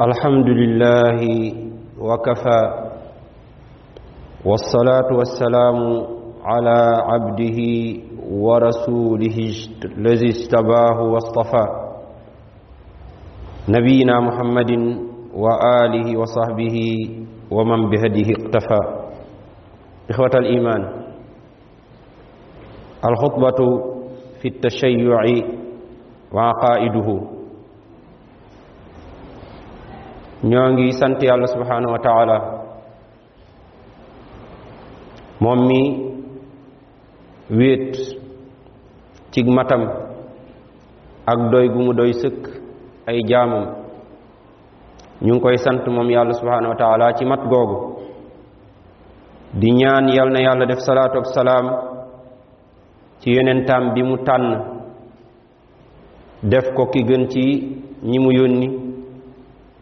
الحمد 0.00 0.48
لله 0.48 1.18
وكفى 2.00 2.60
والصلاة 4.46 5.08
والسلام 5.18 5.76
على 6.44 6.78
عبده 7.10 7.58
ورسوله 8.30 9.38
الذي 9.84 10.28
استباه 10.28 11.02
واصطفى 11.02 11.64
نبينا 13.68 14.20
محمد 14.20 14.70
وآله 15.34 16.18
وصحبه 16.18 16.76
ومن 17.50 17.90
بهديه 17.90 18.28
اقتفى 18.38 18.80
إخوة 20.10 20.30
الإيمان 20.34 20.82
الخطبة 23.10 23.60
في 24.42 24.48
التشيع 24.48 25.10
وعقائده 26.32 27.37
ñoo 30.42 30.70
ngi 30.72 30.92
sant 30.92 31.20
yàlla 31.22 31.46
subhanahu 31.46 31.92
wa 31.92 31.98
taala 31.98 32.38
moom 35.40 35.66
mi 35.68 35.80
wéet 37.50 37.94
ci 39.30 39.42
matam 39.44 39.82
ak 41.26 41.38
doy 41.52 41.68
gu 41.68 41.78
mu 41.82 41.92
doy 41.92 42.12
sëkk 42.12 42.38
ay 43.06 43.20
jaamam 43.28 43.64
ñu 45.20 45.32
ngi 45.34 45.40
koy 45.42 45.56
sant 45.56 45.82
moom 45.90 46.08
yàlla 46.10 46.32
subhanahu 46.32 46.70
wa 46.72 46.76
taala 46.82 47.12
ci 47.18 47.24
mat 47.24 47.40
googu 47.50 47.76
di 49.60 49.70
ñaan 49.70 50.06
yal 50.08 50.28
na 50.30 50.40
yàlla 50.40 50.66
def 50.66 50.78
salaatu 50.80 51.18
ak 51.18 51.26
salaam 51.34 51.66
ci 53.20 53.30
yeneentaam 53.34 53.94
bi 53.94 54.02
mu 54.02 54.16
tànn 54.26 54.54
def 56.42 56.66
ko 56.76 56.86
ki 56.92 57.02
gën 57.06 57.26
ci 57.28 57.42
ñi 58.02 58.18
mu 58.18 58.30
yónni 58.30 58.87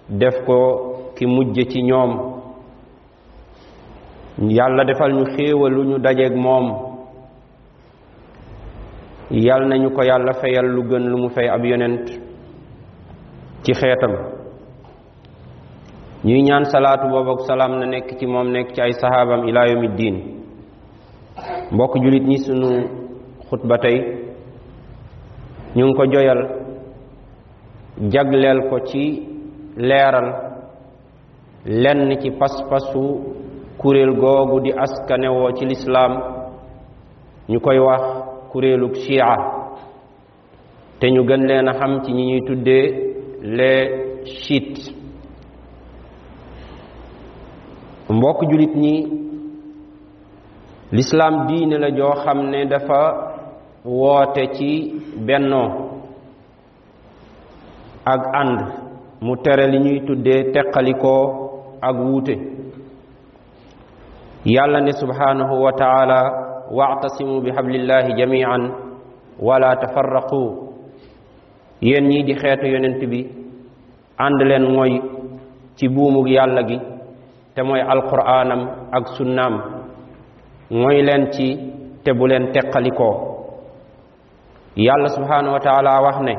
def 0.08 0.46
ko 0.46 1.12
ki 1.16 1.26
mujj 1.26 1.58
ci 1.68 1.82
ñoom 1.82 2.10
yàlla 4.38 4.84
defal 4.84 5.12
ñu 5.12 5.24
xéewalu 5.36 5.82
ñu 5.88 5.98
dajeeg 5.98 6.34
moom 6.34 6.66
yal 9.30 9.62
nañu 9.68 9.90
ko 9.90 10.02
yàlla 10.02 10.32
fayal 10.40 10.66
lu 10.66 10.82
gën 10.82 11.02
lu 11.08 11.16
mu 11.18 11.28
fay 11.28 11.48
ab 11.48 11.64
yonent 11.64 12.04
ci 13.62 13.72
xeetam 13.74 14.12
ñuy 16.24 16.42
ñaan 16.42 16.64
salaatu 16.64 17.08
boobu 17.08 17.40
salaam 17.46 17.78
na 17.78 17.86
nekk 17.86 18.16
ci 18.18 18.26
moom 18.26 18.48
nekk 18.50 18.74
ci 18.74 18.80
ay 18.80 18.92
saxaabam 18.92 19.48
ilaa 19.48 19.66
yawmi 19.68 19.88
diin 19.96 20.16
mbokk 21.72 21.94
jullit 22.02 22.24
ñi 22.26 22.38
sunu 22.38 22.68
xutba 23.50 23.78
tey 23.78 23.96
ñu 25.74 25.84
ngi 25.86 25.94
ko 25.96 26.06
joyal 26.06 26.40
jagleel 28.12 28.60
ko 28.70 28.78
ci 28.86 29.35
leeral 29.76 30.64
lenn 31.68 32.16
ci 32.18 32.30
pas-pasu 32.30 33.20
kuréel 33.78 34.12
googu 34.16 34.60
di 34.64 34.72
askane 34.72 35.28
woo 35.28 35.52
ci 35.52 35.64
lislaam 35.66 36.12
ñu 37.48 37.60
koy 37.60 37.78
wax 37.78 38.02
kuréelug 38.50 38.92
chia 38.94 39.34
te 40.98 41.06
ñu 41.10 41.24
gën 41.28 41.42
leen 41.46 41.68
a 41.68 41.72
xam 41.78 42.00
ci 42.04 42.12
ñi 42.12 42.24
ñuy 42.26 42.40
tuddee 42.44 42.86
les 43.42 43.88
chit 44.24 44.74
mbokk 48.08 48.40
julit 48.50 48.74
ñi 48.74 48.94
lislaam 50.92 51.46
diine 51.48 51.76
la 51.78 51.90
joo 51.90 52.14
xam 52.24 52.48
ne 52.50 52.64
dafa 52.66 53.00
woote 53.84 54.42
ci 54.54 54.72
bennoo 55.18 55.68
ak 58.06 58.20
ànd 58.40 58.85
mu 59.20 59.36
tere 59.36 59.66
li 59.68 59.78
ñuy 59.80 60.00
tuddee 60.06 60.52
teqalikoo 60.52 61.80
ak 61.80 61.96
wuute 62.00 62.34
yàlla 64.44 64.80
ne 64.80 64.92
subhanahu 64.92 65.62
wa 65.62 65.72
taala 65.72 66.20
waxtasimu 66.70 67.40
bi 67.44 67.50
xablillahi 67.56 68.12
jamian 68.18 68.62
wala 69.40 69.74
tafarraqu 69.76 70.68
yéen 71.80 72.08
ñii 72.08 72.22
di 72.24 72.34
xeetu 72.34 72.66
yonent 72.66 73.00
bi 73.10 73.20
ànd 74.18 74.40
leen 74.42 74.68
mooy 74.72 75.00
ci 75.76 75.88
buumug 75.88 76.28
yàlla 76.28 76.62
gi 76.68 76.78
te 77.54 77.62
mooy 77.62 77.80
alquranam 77.80 78.60
ak 78.92 79.08
sunnaam 79.16 79.54
ngoy 80.72 81.02
leen 81.02 81.32
ci 81.32 81.46
te 82.04 82.12
bu 82.12 82.26
leen 82.26 82.52
teqalikoo 82.52 83.14
yàlla 84.76 85.08
subhanahu 85.08 85.52
wa 85.54 85.60
taala 85.60 86.00
wax 86.02 86.20
ne 86.20 86.34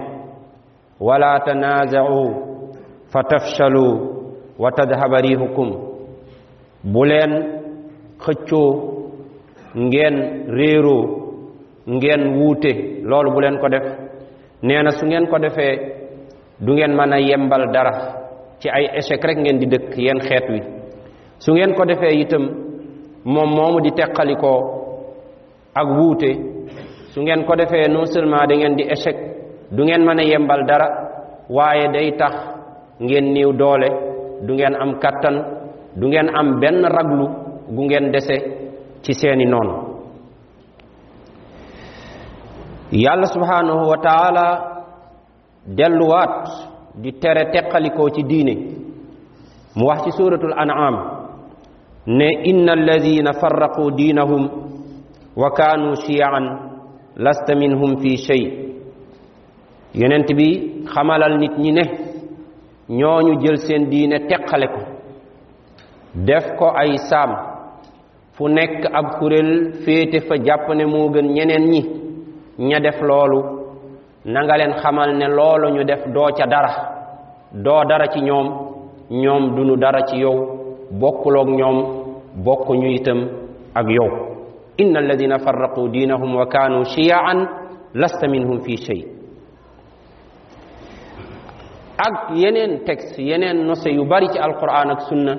wala 1.00 1.40
tanaazaruu 1.46 2.47
fatafchalu 3.14 3.86
wa 4.60 4.70
tadhhaba 4.72 5.22
rihukum 5.24 5.70
bulen 6.84 7.32
xeccho 8.20 8.64
ngen 9.76 10.16
rero 10.52 11.00
ngen 11.88 12.22
wute 12.42 13.02
lolou 13.04 13.32
bulen 13.34 13.58
ko 13.60 13.68
def 13.72 13.84
neena 14.64 14.92
su 14.92 15.06
ngen 15.08 15.28
ko 15.32 15.38
defé 15.40 15.68
du 16.60 16.74
ngen 16.74 16.96
mana 16.96 17.18
yembal 17.20 17.72
dara 17.74 17.94
ci 18.60 18.68
ay 18.70 18.86
échec 19.00 19.24
rek 19.24 19.38
ngen 19.38 19.60
di 19.60 19.68
dekk 19.68 19.96
yen 19.98 20.20
xet 20.20 20.46
wi 20.50 20.60
su 21.40 21.54
ngen 21.54 21.74
ko 21.76 21.86
defé 21.86 22.12
itam 22.20 22.44
mom 23.24 23.50
momu 23.56 23.80
di 23.82 23.92
tekkaliko 23.92 24.52
ak 25.76 25.88
wute 25.98 26.32
su 27.14 27.22
ngen 27.22 27.46
ko 27.46 27.56
defé 27.56 27.88
non 27.88 28.06
seulement 28.06 28.48
da 28.50 28.56
ngen 28.56 28.76
di 28.76 28.84
échec 28.84 29.16
du 29.72 29.84
ngen 29.84 30.04
mana 30.04 30.24
yembal 30.24 30.66
dara 30.66 30.88
waye 31.50 31.88
day 31.94 32.12
tax 32.18 32.57
ngeen 33.02 33.34
niiw 33.34 33.52
doole 33.58 33.90
du 34.46 34.54
ngeen 34.54 34.74
am 34.76 35.00
kàttan 35.00 35.36
du 35.96 36.08
ngeen 36.08 36.28
am 36.36 36.60
benn 36.60 36.82
raglu 36.82 37.28
gu 37.76 37.82
ngeen 37.84 38.12
dese 38.14 38.36
ci 39.04 39.14
seeni 39.14 39.46
noonu 39.46 39.74
yàlla 42.92 43.26
subhanahu 43.26 43.90
wa 43.90 43.98
taala 44.02 44.46
delluwaat 45.66 46.46
di 46.96 47.12
tere 47.22 47.52
teqalikoo 47.54 48.10
ci 48.10 48.24
diine 48.24 48.54
mu 49.76 49.86
wax 49.86 50.02
ci 50.04 50.12
suratul 50.12 50.54
an'am 50.58 50.96
ne 52.06 52.28
inna 52.50 52.72
alladina 52.74 53.34
farraqu 53.34 53.92
diinahum 53.98 54.44
wa 55.36 55.50
kanu 55.52 55.96
shiyaan 56.02 56.46
lasta 57.18 57.54
minhum 57.56 58.02
fi 58.02 58.18
shey 58.18 58.44
yenent 59.94 60.30
bi 60.38 60.48
xamalal 60.96 61.38
nit 61.38 61.54
ñi 61.58 61.72
ne 61.72 62.07
ñooñu 62.90 63.34
jël 63.42 63.58
seen 63.58 63.86
diine 63.90 64.18
teqale 64.28 64.68
ko 64.68 64.82
def 66.26 66.48
ko 66.58 66.68
ay 66.82 66.92
saam 67.10 67.32
fu 68.34 68.48
nekk 68.48 68.84
ab 68.98 69.18
kuréel 69.20 69.74
féete 69.84 70.20
fa 70.28 70.36
jàpp 70.46 70.68
ne 70.74 70.86
moo 70.86 71.10
gën 71.14 71.28
ñeneen 71.36 71.64
ñi 71.72 71.82
ña 72.70 72.80
def 72.80 73.02
loolu 73.02 73.40
na 74.26 74.40
nga 74.44 74.58
leen 74.58 74.74
xamal 74.82 75.10
ne 75.20 75.28
loolu 75.28 75.68
ñu 75.76 75.84
def 75.84 76.02
doo 76.14 76.30
ca 76.38 76.46
dara 76.48 76.72
doo 77.66 77.84
dara 77.90 78.08
ci 78.08 78.20
ñoom 78.22 78.48
ñoom 79.22 79.56
dunu 79.56 79.76
dara 79.76 80.02
ci 80.08 80.18
yow 80.18 80.38
bokkuloog 81.02 81.50
ñoom 81.60 81.78
bokku 82.46 82.72
ñu 82.82 82.88
itam 82.98 83.20
ak 83.80 83.88
yow 83.96 84.10
inna 84.82 85.00
alladina 85.00 85.40
farraquu 85.40 85.82
diinahum 85.94 86.36
wa 86.40 86.46
kaanuu 86.46 86.86
chiyaan 86.92 87.38
lasta 87.94 88.28
minhum 88.28 88.60
fi 88.66 88.76
chey 88.78 89.02
şey. 89.02 89.17
ak 91.98 92.32
yeneen 92.38 92.84
texte 92.86 93.22
yeneen 93.24 93.66
nose 93.68 93.90
yu 93.90 94.06
bari 94.10 94.28
ci 94.32 94.40
alquran 94.40 94.90
ak 94.90 95.02
sunna 95.02 95.34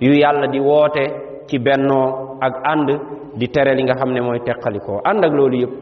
yu 0.00 0.12
yàlla 0.12 0.46
di 0.52 0.60
woote 0.60 1.04
ci 1.48 1.58
bennoo 1.58 2.36
ak 2.40 2.54
ànd 2.72 2.88
di 3.36 3.48
tere 3.48 3.74
li 3.74 3.82
nga 3.82 3.94
xam 3.98 4.12
ne 4.12 4.20
mooy 4.20 4.40
teqalikoo 4.46 5.00
ànd 5.08 5.24
ak 5.24 5.32
loolu 5.32 5.56
yëpp 5.62 5.72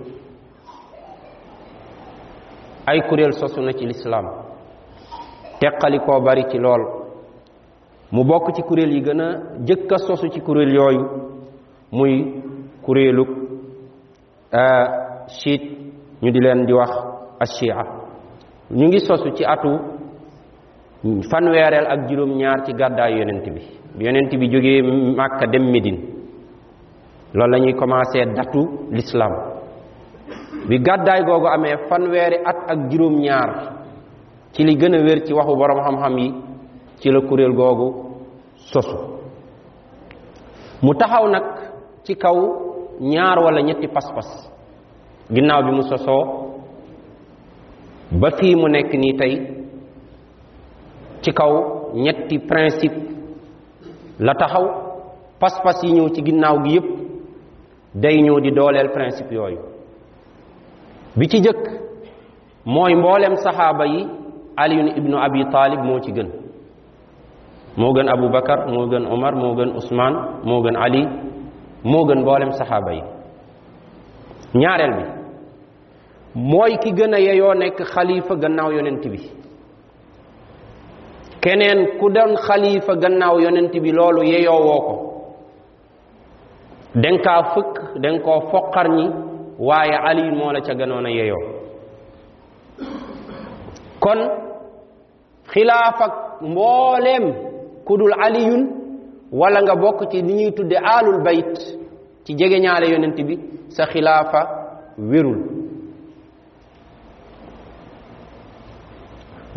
ay 2.86 2.98
kuréel 3.08 3.32
sosu 3.32 3.60
na 3.60 3.72
ci 3.72 3.86
lislaam 3.86 4.26
teqalikoo 5.60 6.20
bari 6.22 6.44
ci 6.50 6.58
lool 6.58 6.82
mu 8.12 8.24
bokk 8.24 8.54
ci 8.54 8.62
kuréel 8.62 8.92
yi 8.92 9.02
gën 9.02 9.20
a 9.20 9.28
jëkka 9.66 9.98
sosu 9.98 10.28
ci 10.28 10.40
kuréel 10.40 10.72
yooyu 10.74 11.04
muy 11.92 12.42
kuréelug 12.82 13.28
euh, 14.52 14.84
chiite 15.26 15.66
ñu 16.22 16.30
di 16.30 16.38
leen 16.40 16.64
di 16.66 16.72
wax 16.72 16.90
ashia 17.40 17.84
ñu 18.70 18.86
ngi 18.86 19.00
sosu 19.00 19.30
ci 19.36 19.44
atu 19.44 19.93
fanweereel 21.04 21.86
ak 21.86 22.00
juróom-ñaar 22.08 22.64
ci 22.64 22.72
gàddaay 22.72 23.18
yonent 23.20 23.44
bi 23.44 23.60
yonent 24.04 24.32
bi 24.40 24.48
jóge 24.50 24.82
Màkka 25.16 25.46
dem 25.52 25.70
Médine 25.70 25.98
loolu 27.34 27.52
lañuy 27.52 27.72
ñuy 27.72 27.78
commencé 27.78 28.24
datu 28.34 28.88
l'islam 28.90 29.32
bi 30.68 30.78
gàddaay 30.78 31.24
googu 31.24 31.46
amee 31.46 31.76
fanweeri 31.88 32.36
at 32.44 32.56
ak 32.70 32.90
juróom-ñaar 32.90 33.50
ci 34.52 34.64
li 34.64 34.76
gën 34.76 34.94
a 34.94 34.98
wér 35.00 35.24
ci 35.26 35.32
waxu 35.34 35.54
borom 35.56 35.80
xam-xam 35.84 36.18
yi 36.18 36.32
ci 37.00 37.10
la 37.10 37.20
kuréel 37.20 37.52
googu 37.52 37.92
sosu 38.56 38.96
mu 40.82 40.94
taxaw 40.94 41.28
nag 41.28 41.44
ci 42.04 42.14
kaw 42.16 42.36
ñaar 43.00 43.38
wala 43.38 43.60
ñetti 43.60 43.88
pas-pas 43.88 44.50
ginnaaw 45.30 45.62
bi 45.64 45.70
mu 45.70 45.82
sosoo 45.82 46.50
ba 48.12 48.30
fii 48.30 48.54
mu 48.56 48.68
nekk 48.68 48.90
nii 48.94 49.16
tey 49.18 49.53
ci 51.24 51.30
kaw 51.40 51.52
ñetti 52.04 52.36
principe 52.50 52.94
la 54.26 54.32
taxaw 54.40 54.66
pas-pas 55.40 55.78
yi 55.86 55.90
ñëw 55.96 56.08
ci 56.14 56.20
ginnaaw 56.26 56.56
gi 56.64 56.70
yépp 56.74 56.84
day 58.02 58.16
ñëw 58.26 58.38
di 58.44 58.50
dooleel 58.58 58.88
principe 58.96 59.32
yooyu 59.38 59.58
bi 61.18 61.24
ci 61.30 61.38
jëkk 61.44 61.62
mooy 62.74 62.92
mboolem 63.00 63.34
saxaaba 63.44 63.84
yi 63.92 64.00
aliyun 64.62 64.88
ibnu 64.98 65.16
abi 65.26 65.40
taalib 65.52 65.80
moo 65.88 65.98
ci 66.04 66.10
gën 66.16 66.28
moo 67.80 67.92
gën 67.96 68.08
abu 68.14 68.26
bakar 68.34 68.60
moo 68.72 68.86
gën 68.92 69.04
omar 69.14 69.34
moo 69.42 69.52
gën 69.58 69.70
usmaan 69.80 70.14
moo 70.48 70.60
gën 70.64 70.76
ali 70.86 71.02
moo 71.90 72.02
gën 72.08 72.20
mboolem 72.20 72.52
saxaaba 72.58 72.90
yi 72.98 73.02
ñaareel 74.60 74.92
bi 74.98 75.04
mooy 76.50 76.72
ki 76.82 76.90
gën 76.98 77.14
a 77.14 77.18
yeyoo 77.20 77.54
nekk 77.54 77.78
xalifa 77.94 78.34
gannaaw 78.42 78.70
yonent 78.76 79.02
bi 79.12 79.20
keneen 81.44 81.80
ku 82.00 82.06
doon 82.16 82.32
xalifa 82.46 82.94
gannaaw 83.02 83.36
yonent 83.44 83.72
bi 83.84 83.90
loolu 83.98 84.20
yeyoowoo 84.32 84.80
ko 84.88 84.94
den 87.04 87.16
kaa 87.26 87.42
fëkk 87.52 87.74
den 88.02 88.16
koo 88.24 88.40
foqar 88.50 88.86
ñi 88.98 89.06
waaye 89.68 89.96
ali 90.10 90.24
moo 90.38 90.52
la 90.54 90.60
ca 90.66 90.72
gënoon 90.80 91.06
a 91.06 91.10
yeyoo 91.18 91.44
kon 94.04 94.20
xilaafak 95.52 96.14
mbooleem 96.50 97.24
ku 97.86 97.92
dul 97.98 98.14
aliyun 98.26 98.62
wala 99.40 99.58
nga 99.62 99.74
bokk 99.82 100.00
ci 100.10 100.22
ni 100.22 100.34
ñuy 100.38 100.52
tudde 100.58 100.76
aalul 100.90 101.20
bayt 101.26 101.54
ci 102.24 102.30
jegeñaale 102.40 102.86
yonent 102.94 103.16
bi 103.28 103.34
sa 103.68 103.84
xilaafa 103.92 104.40
wérul 105.10 105.38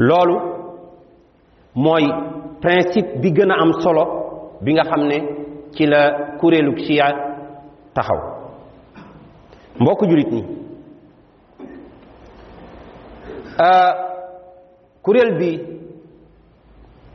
loolu 0.08 0.67
mooy 1.78 2.04
principe 2.62 3.18
bi 3.22 3.32
gën 3.38 3.50
a 3.52 3.56
am 3.62 3.72
solo 3.82 4.04
bi 4.62 4.74
nga 4.74 4.84
xam 4.90 5.04
ne 5.12 5.18
ci 5.76 5.86
la 5.86 6.00
kuréelu 6.40 6.74
chia 6.76 7.08
taxaw 7.94 8.20
mbokk 9.80 10.02
julit 10.10 10.32
ñi 10.32 10.44
euh, 13.68 13.94
kuréel 15.04 15.38
bi 15.38 15.50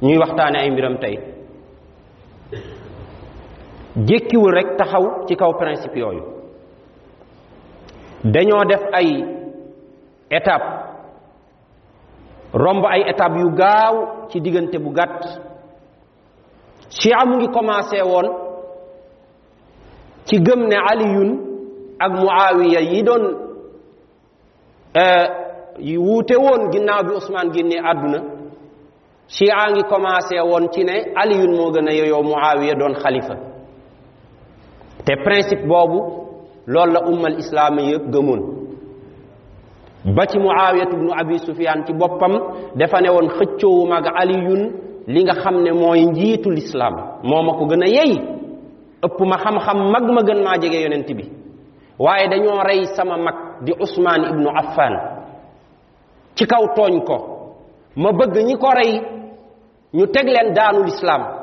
ñuy 0.02 0.18
waxtaane 0.18 0.56
ay 0.58 0.70
mbiram 0.70 0.98
tey 0.98 1.18
jékkiwul 4.06 4.54
rek 4.54 4.76
taxaw 4.78 5.04
ci 5.26 5.34
kaw 5.36 5.52
principe 5.58 5.98
yooyu 5.98 6.22
dañoo 8.24 8.64
def 8.64 8.82
ay 8.92 9.24
étape 10.30 10.81
romb 12.52 12.84
ay 12.84 13.02
étape 13.10 13.38
yu 13.40 13.50
gaaw 13.54 14.26
ci 14.30 14.40
diggante 14.40 14.76
bu 14.78 14.90
gàtt 14.92 15.24
chia 16.88 17.24
mu 17.24 17.36
ngi 17.36 17.48
commencé 17.52 18.02
woon 18.02 18.26
ci 20.24 20.36
gëm 20.46 20.68
ne 20.68 20.76
aliyun 20.76 21.40
ak 21.98 22.12
muawiya 22.12 22.80
yi 22.80 23.02
doon 23.02 23.22
euh, 24.96 25.26
yi 25.78 25.96
wuute 25.98 26.36
woon 26.36 26.70
ginnaaw 26.72 27.02
bi 27.04 27.14
Ousmane 27.14 27.52
génnee 27.54 27.80
àdduna 27.90 28.18
chia 29.28 29.70
ngi 29.72 29.82
commencé 29.84 30.38
woon 30.40 30.68
ci 30.72 30.84
ne 30.84 30.94
aliyun 31.22 31.56
moo 31.56 31.72
gën 31.72 31.88
a 31.88 31.92
yoyoo 31.94 32.22
muawiya 32.22 32.74
doon 32.74 32.94
xalifa 32.94 33.34
te 35.04 35.12
principe 35.24 35.66
boobu 35.66 35.98
loolu 36.66 36.92
la 36.92 37.00
ummal 37.08 37.38
islaam 37.38 37.78
yëpp 37.78 38.06
gëmoon 38.12 38.61
ba 40.04 40.26
ci 40.26 40.38
muawiyatu 40.38 40.94
ibnu 40.98 41.14
abi 41.14 41.38
sufyan 41.38 41.86
ci 41.86 41.92
boppam 41.94 42.34
dafa 42.74 42.98
ne 43.00 43.08
maga 43.10 43.34
xëccoowu 43.38 44.14
aliyun 44.18 44.62
li 45.06 45.22
nga 45.22 45.34
xam 45.42 45.62
ne 45.62 45.70
mooy 45.72 46.04
njiitu 46.06 46.50
lislaam 46.50 46.94
moo 47.22 47.42
ma 47.42 47.52
ko 47.58 47.64
ëpp 49.06 49.18
ma 49.26 49.36
xam-xam 49.36 49.78
mag 49.92 50.04
ma 50.14 50.22
gën 50.26 50.40
maa 50.42 50.56
yonent 50.82 51.06
bi 51.18 51.24
waaye 51.98 52.26
dañoo 52.30 52.62
rey 52.68 52.84
sama 52.96 53.16
mag 53.16 53.34
di 53.64 53.72
usmaan 53.84 54.22
ibnu 54.30 54.48
affan 54.60 54.94
ci 56.36 56.44
kaw 56.46 56.64
tooñ 56.76 57.04
ko 57.06 57.16
ma 57.96 58.10
bëgg 58.18 58.34
ñi 58.46 58.56
ko 58.58 58.68
rey 58.70 58.92
ñu 59.96 60.06
teg 60.06 60.26
leen 60.28 60.50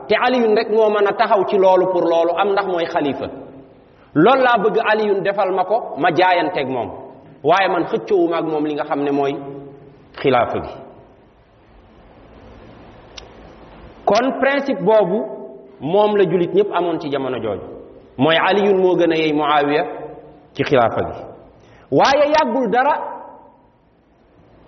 te 0.07 0.15
aliyun 0.23 0.55
rek 0.57 0.69
moo 0.75 0.89
mën 0.89 1.07
a 1.07 1.13
taxaw 1.19 1.41
ci 1.47 1.57
loolu 1.57 1.85
pour 1.91 2.01
loolu 2.11 2.31
am 2.41 2.49
ndax 2.51 2.65
mooy 2.67 2.87
bëgg 4.15 4.79
aliyun 4.91 5.21
defal 5.23 5.51
ma 5.53 5.63
ko 5.65 5.77
ma 6.01 6.11
jaayanteeg 6.11 6.67
waaye 7.43 7.67
man 7.69 7.83
xëccoowuma 7.89 8.37
ak 8.37 8.45
moom 8.45 8.65
li 8.67 8.73
nga 8.73 8.83
xam 8.89 8.99
ne 9.03 9.11
mooy 9.11 9.33
xilaafa 10.21 10.59
gi 10.65 10.73
kon 14.05 14.25
principe 14.39 14.81
boobu 14.87 15.19
moom 15.91 16.11
la 16.17 16.23
jullit 16.23 16.53
ñëpp 16.53 16.71
amoon 16.77 16.99
ci 16.99 17.09
jamono 17.09 17.37
jooju 17.43 17.63
mooy 18.17 18.35
aliyun 18.37 18.77
moo 18.81 18.95
gën 18.95 19.13
a 19.13 19.15
yey 19.17 19.33
muawiya 19.33 19.83
ci 20.55 20.63
xilaafa 20.63 21.01
gi 21.07 21.25
waaye 21.91 22.23
yàggul 22.35 22.67
dara 22.73 22.93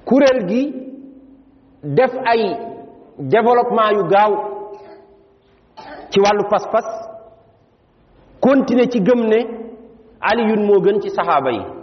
kuréel 0.08 0.40
gi 0.50 0.62
def 1.84 2.14
ay 2.26 2.42
développement 3.20 3.92
yu 3.92 4.04
gaaw 4.12 4.32
ci 6.12 6.20
wàllu 6.20 6.48
pas-pas 6.50 6.86
continuer 8.40 8.88
ci 8.90 9.00
gëm 9.02 9.26
ne 9.28 9.40
aliyun 10.22 10.64
moo 10.66 10.80
gën 10.82 11.02
ci 11.02 11.10
saxaaba 11.10 11.52
yi 11.52 11.81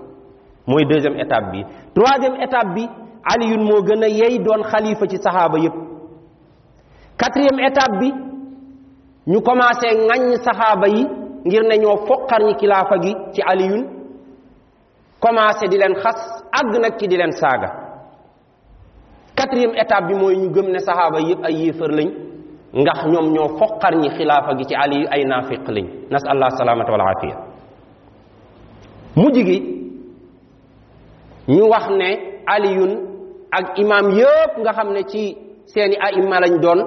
moy 0.68 0.84
deuxième 0.84 1.18
étape 1.18 1.50
bi 1.52 1.64
troisième 1.94 2.36
étape 2.42 2.74
bi 2.74 2.86
ali 3.24 3.52
yun 3.52 3.64
mo 3.64 3.82
gëna 3.82 4.08
yey 4.08 4.38
doon 4.38 4.62
khalifa 4.70 5.08
ci 5.08 5.16
sahaba 5.16 5.58
yépp 5.58 5.72
quatrième 7.18 7.58
étape 7.60 7.98
bi 7.98 8.12
ñu 9.26 9.40
commencé 9.40 9.88
ngagn 10.06 10.36
sahaba 10.44 10.86
yi 10.88 11.06
ngir 11.44 11.62
ne 11.62 11.76
ñoo 11.82 11.96
foqar 12.06 12.40
ñi 12.44 12.54
kilaafa 12.56 13.00
gi 13.02 13.14
ci 13.32 13.40
aliyun 13.42 13.84
commencé 15.20 15.66
di 15.68 15.78
len 15.78 15.94
khas 15.94 16.20
ag 16.52 16.78
nak 16.82 16.98
ci 16.98 17.08
di 17.08 17.16
len 17.16 17.32
saga 17.32 17.68
quatrième 19.34 19.74
étape 19.74 20.06
bi 20.08 20.14
moy 20.14 20.36
ñu 20.36 20.50
gëm 20.50 20.70
ne 20.70 20.78
sahaba 20.80 21.18
yépp 21.20 21.44
ay 21.44 21.54
yéfer 21.64 21.88
lañ 21.88 22.10
ngax 22.74 23.06
ñom 23.06 23.32
ñoo 23.32 23.48
fokkar 23.56 23.94
ñi 23.96 24.10
khilafa 24.10 24.50
gi 24.58 24.64
ci 24.66 24.74
ali 24.74 25.06
ay 25.10 25.24
nafiq 25.24 25.62
lañ 25.68 25.86
nas 26.10 26.24
allah 26.26 26.50
salaamata 26.50 26.92
wal 26.92 27.00
afiya 27.08 27.36
mujigi 29.16 29.77
ñu 31.48 31.62
wax 31.72 31.84
ne 32.00 32.08
aliyun 32.54 32.92
ak 33.58 33.66
imam 33.82 34.06
yépp 34.20 34.52
nga 34.60 34.72
xam 34.76 34.88
ne 34.96 35.02
ci 35.10 35.22
seeni 35.72 35.96
aima 36.06 36.36
lañ 36.44 36.54
doon 36.62 36.80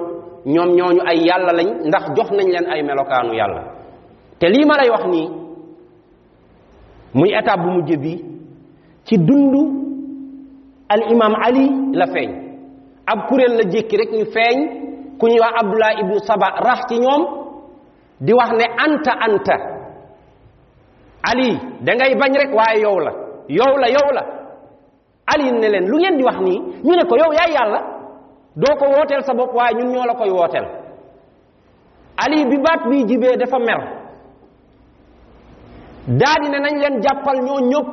ñoom 0.54 0.70
ñooñu 0.78 1.00
ay 1.10 1.18
yàlla 1.28 1.52
lañ 1.58 1.68
ndax 1.88 2.04
jox 2.16 2.28
nañ 2.36 2.46
leen 2.54 2.66
ay 2.74 2.82
melokaanu 2.82 3.32
yàlla 3.40 3.62
te 4.40 4.46
lii 4.52 4.64
ma 4.68 4.74
lay 4.80 4.90
wax 4.94 5.04
nii 5.12 5.28
muy 7.18 7.30
étape 7.38 7.60
bu 7.64 7.70
mujj 7.76 7.90
bi 8.02 8.14
ci 9.06 9.16
al 10.94 11.02
imam 11.14 11.34
ali 11.46 11.66
la 12.00 12.06
feeñ 12.06 12.30
ab 13.12 13.18
kuréel 13.28 13.52
la 13.58 13.64
jékki 13.72 13.94
rek 13.96 14.10
ñu 14.16 14.24
feeñ 14.34 14.56
ku 15.18 15.24
ñuy 15.28 15.40
wax 15.44 15.54
abdullah 15.62 15.92
ibnu 16.00 16.18
saba 16.28 16.48
rax 16.66 16.78
ci 16.88 16.96
ñoom 17.04 17.22
di 18.24 18.32
wax 18.32 18.50
ne 18.58 18.66
anta 18.84 19.12
anta 19.26 19.56
ali 21.30 21.50
da 21.84 21.90
ngay 21.94 22.12
bañ 22.20 22.32
rek 22.42 22.52
waaye 22.58 22.80
yow 22.84 22.98
la 23.06 23.10
yow 23.58 23.74
la 23.82 23.88
yow 23.96 24.08
la 24.18 24.22
ali 25.26 25.50
ne 25.52 25.68
leen 25.68 25.86
lu 25.86 25.98
ngeen 25.98 26.16
di 26.18 26.24
wax 26.24 26.38
nii 26.40 26.60
ñu 26.86 26.92
ne 26.96 27.04
ko 27.04 27.14
yow 27.20 27.32
yaay 27.38 27.52
yàlla 27.56 27.80
doo 28.62 28.76
ko 28.78 28.84
wooteel 28.96 29.22
sa 29.24 29.34
bopp 29.34 29.54
waaye 29.54 29.74
ñun 29.78 29.92
ñoo 29.94 30.06
la 30.06 30.14
koy 30.14 30.30
wooteel 30.30 30.66
ali 32.16 32.44
bi 32.44 32.56
baat 32.64 32.80
bii 32.90 33.04
jibee 33.08 33.36
dafa 33.36 33.58
mer 33.58 33.80
daa 36.06 36.36
ne 36.50 36.58
nañ 36.58 36.74
leen 36.82 37.02
jàppal 37.02 37.36
ñoo 37.46 37.60
ñëpp 37.70 37.88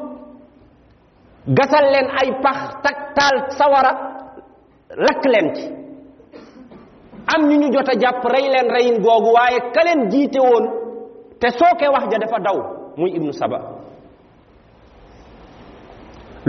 gasal 1.57 1.85
leen 1.91 2.07
ay 2.21 2.29
pax 2.43 2.57
tak 2.83 2.97
taal 3.15 3.35
sawara 3.57 3.91
lakk 5.05 5.25
leen 5.25 5.55
ci 5.55 5.63
am 7.33 7.41
ñu 7.47 7.55
ñu 7.59 7.71
jot 7.73 7.89
a 7.89 7.95
jàpp 8.01 8.25
rey 8.25 8.47
leen 8.49 8.69
reyin 8.69 8.99
googu 9.01 9.31
waaye 9.33 9.59
ka 9.75 9.81
jiite 10.11 10.37
woon 10.39 10.65
te 11.39 11.49
sooke 11.49 11.87
wax 11.93 12.05
ja 12.11 12.17
dafa 12.17 12.39
daw 12.39 12.55
muy 12.97 13.11
ibnu 13.15 13.33
saba 13.33 13.78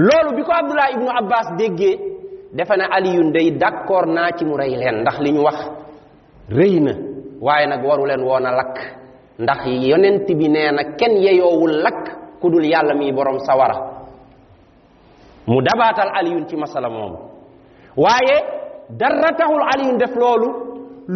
loolu 0.06 0.30
bi 0.36 0.42
ko 0.46 0.50
abdullah 0.52 0.88
ibnu 0.96 1.10
abbas 1.12 1.46
déggee 1.60 1.98
defe 2.56 2.74
na 2.80 2.88
aliyun 2.96 3.30
day 3.36 3.50
d' 3.60 3.64
accord 3.68 4.08
naa 4.08 4.30
ci 4.32 4.42
mu 4.48 4.56
rey 4.56 4.72
leen 4.80 5.00
ndax 5.04 5.16
li 5.24 5.30
ñu 5.36 5.40
wax 5.48 5.58
rëy 6.58 6.74
na 6.84 6.92
waaye 7.46 7.66
nag 7.70 7.82
waru 7.88 8.04
leen 8.08 8.22
woon 8.26 8.46
a 8.46 8.52
lakk 8.60 8.76
ndax 9.42 9.60
yonent 9.90 10.26
bi 10.38 10.46
nee 10.54 10.70
na 10.76 10.82
kenn 10.98 11.14
yeyoowul 11.26 11.74
lakk 11.84 12.02
ku 12.40 12.46
dul 12.52 12.64
yàlla 12.72 12.94
mi 12.94 13.12
borom 13.16 13.38
sawara 13.46 13.76
mu 15.50 15.56
dabaatal 15.62 16.10
aliyun 16.18 16.48
ci 16.48 16.56
masala 16.56 16.88
moomu 16.90 17.18
waaye 17.96 18.36
dara 19.00 19.28
taxul 19.38 19.62
aliyun 19.74 19.98
def 20.00 20.14
loolu 20.16 20.48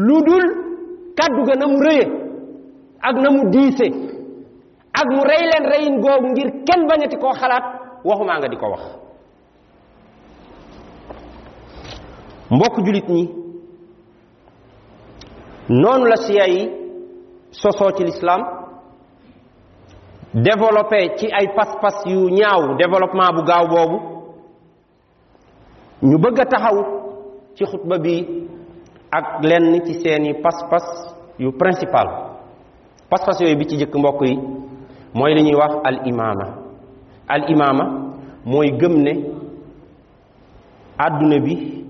lu 0.07 0.17
dul 0.29 0.47
kàddu 1.19 1.41
ga 1.49 1.55
na 1.59 1.67
mu 1.73 1.79
rëye 1.87 2.05
ak 3.09 3.17
na 3.23 3.29
mu 3.31 3.43
diise 3.53 3.87
ak 5.01 5.07
mu 5.15 5.23
rey 5.31 5.43
leen 5.51 5.65
reyin 5.73 5.97
googu 6.05 6.27
ngir 6.33 6.49
kenn 6.67 6.87
bañati 6.91 7.17
koo 7.17 7.33
xalaat 7.43 7.84
waxumaa 8.05 8.39
nga 8.39 8.49
di 8.53 8.61
ko 8.61 8.67
wax 8.73 8.83
mbokk 12.55 12.77
julit 12.85 13.07
ñi 13.17 13.23
noonu 15.83 16.05
la 16.11 16.17
siya 16.25 16.45
yi 16.55 16.63
sosoo 17.61 17.91
ci 17.97 18.03
l'islam 18.05 18.41
développé 20.47 21.01
ci 21.19 21.27
ay 21.39 21.47
pas-pas 21.57 21.97
yu 22.07 22.21
ñaaw 22.39 22.77
développement 22.77 23.31
bu 23.37 23.43
gaaw 23.51 23.65
boobu 23.73 23.97
ñu 26.09 26.17
bëgg 26.23 26.39
a 26.41 26.45
taxaw 26.53 26.79
ci 27.57 27.63
xutba 27.71 27.99
bi 27.99 28.15
ak 29.11 29.27
lenn 29.43 29.81
ci 29.87 29.95
seeni 30.01 30.35
pas-pas 30.43 30.87
yu 31.39 31.51
principal 31.53 32.09
pas-pas 33.09 33.41
yooyu 33.41 33.57
bi 33.59 33.67
ci 33.69 33.79
jëkk 33.79 33.95
mbokk 33.97 34.21
yi 34.29 34.35
mooy 35.15 35.35
li 35.35 35.43
ñuy 35.45 35.55
wax 35.57 35.73
al 35.85 36.07
imaama 36.07 36.64
al 37.27 37.51
imaama 37.51 38.13
mooy 38.45 38.71
gëm 38.81 39.03
ne 39.03 39.13
àdduna 40.99 41.39
bi 41.45 41.85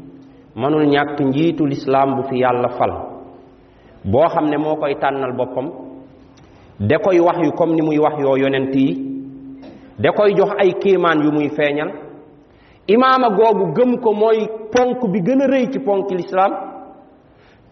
mënul 0.55 0.87
ñàkk 0.87 1.21
njiitu 1.21 1.67
lislaam 1.67 2.15
bu 2.17 2.23
fi 2.29 2.39
yàlla 2.39 2.69
fal 2.69 2.93
boo 4.05 4.29
xam 4.29 4.45
ne 4.51 4.57
moo 4.57 4.77
koy 4.77 4.95
tànnal 5.01 5.33
boppam 5.37 5.67
da 6.81 6.99
koy 6.99 7.19
wax 7.21 7.37
yu 7.45 7.51
comme 7.53 7.75
ni 7.75 7.83
muy 7.83 7.99
wax 7.99 8.17
yoo 8.19 8.37
yonent 8.37 8.75
yi 8.75 8.99
da 9.99 10.13
koy 10.13 10.35
jox 10.37 10.51
ay 10.59 10.73
kéemaan 10.83 11.23
yu 11.25 11.33
muy 11.33 11.49
feeñal 11.49 11.91
imaama 12.87 13.29
googu 13.31 13.73
gëm 13.77 13.99
ko 14.01 14.13
mooy 14.13 14.39
ponk 14.73 15.13
bi 15.13 15.21
gën 15.21 15.43
a 15.43 15.47
rëy 15.47 15.67
ci 15.73 15.79
ponk 15.81 16.11
lislaam 16.11 16.53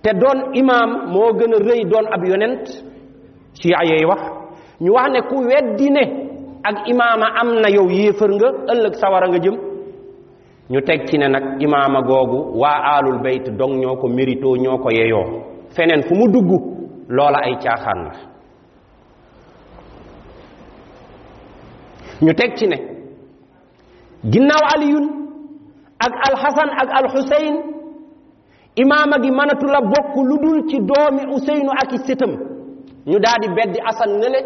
te 0.02 0.10
doon 0.14 0.52
imaam 0.54 0.90
moo 1.10 1.32
gën 1.32 1.54
a 1.54 1.58
rëy 1.58 1.84
doon 1.84 2.06
ab 2.10 2.24
yonent 2.24 2.64
ci 3.54 3.70
ay 3.72 4.04
wax 4.04 4.22
ñu 4.80 4.90
wax 4.92 5.10
ne 5.12 5.20
ku 5.22 5.36
weddi 5.44 5.90
ne 5.90 6.21
ak 6.62 6.86
imaama 6.88 7.26
am 7.42 7.48
na 7.60 7.68
yow 7.76 7.88
yéefar 7.90 8.30
nga 8.38 8.48
ëllëg 8.72 8.94
sawara 9.00 9.26
nga 9.28 9.38
jëm 9.44 9.56
ñu 10.70 10.80
teg 10.86 11.00
ci 11.08 11.18
ne 11.18 11.28
nag 11.28 11.62
imaama 11.62 12.00
googu 12.08 12.38
waa 12.62 12.80
alul 12.98 13.18
bayt 13.24 13.50
dong 13.58 13.74
ñoo 13.82 13.96
ko 14.00 14.06
mérito 14.08 14.48
ñoo 14.62 14.78
ko 14.82 14.88
yeyoo 14.90 15.26
feneen 15.74 16.02
fu 16.06 16.14
mu 16.14 16.26
dugg 16.32 16.50
loola 17.16 17.38
ay 17.46 17.54
caaxaan 17.62 18.00
la 18.02 18.10
ñu 22.24 22.32
teg 22.34 22.54
ci 22.56 22.66
ne 22.68 22.76
ginnaaw 24.32 24.64
aliyun 24.76 25.06
ak 26.04 26.12
alxasan 26.28 26.70
ak 26.82 26.90
alxuseyn 26.98 27.54
imaama 28.82 29.16
gi 29.22 29.30
mënatu 29.30 29.66
la 29.66 29.80
bokk 29.80 30.14
lu 30.28 30.36
dul 30.42 30.68
ci 30.68 30.76
doomi 30.78 31.22
useynu 31.34 31.70
ak 31.82 31.92
i 31.92 31.98
sëtam 32.06 32.32
ñu 33.10 33.18
daal 33.18 33.40
di 33.40 33.48
beddi 33.48 33.80
asan 33.90 34.10
nële 34.20 34.40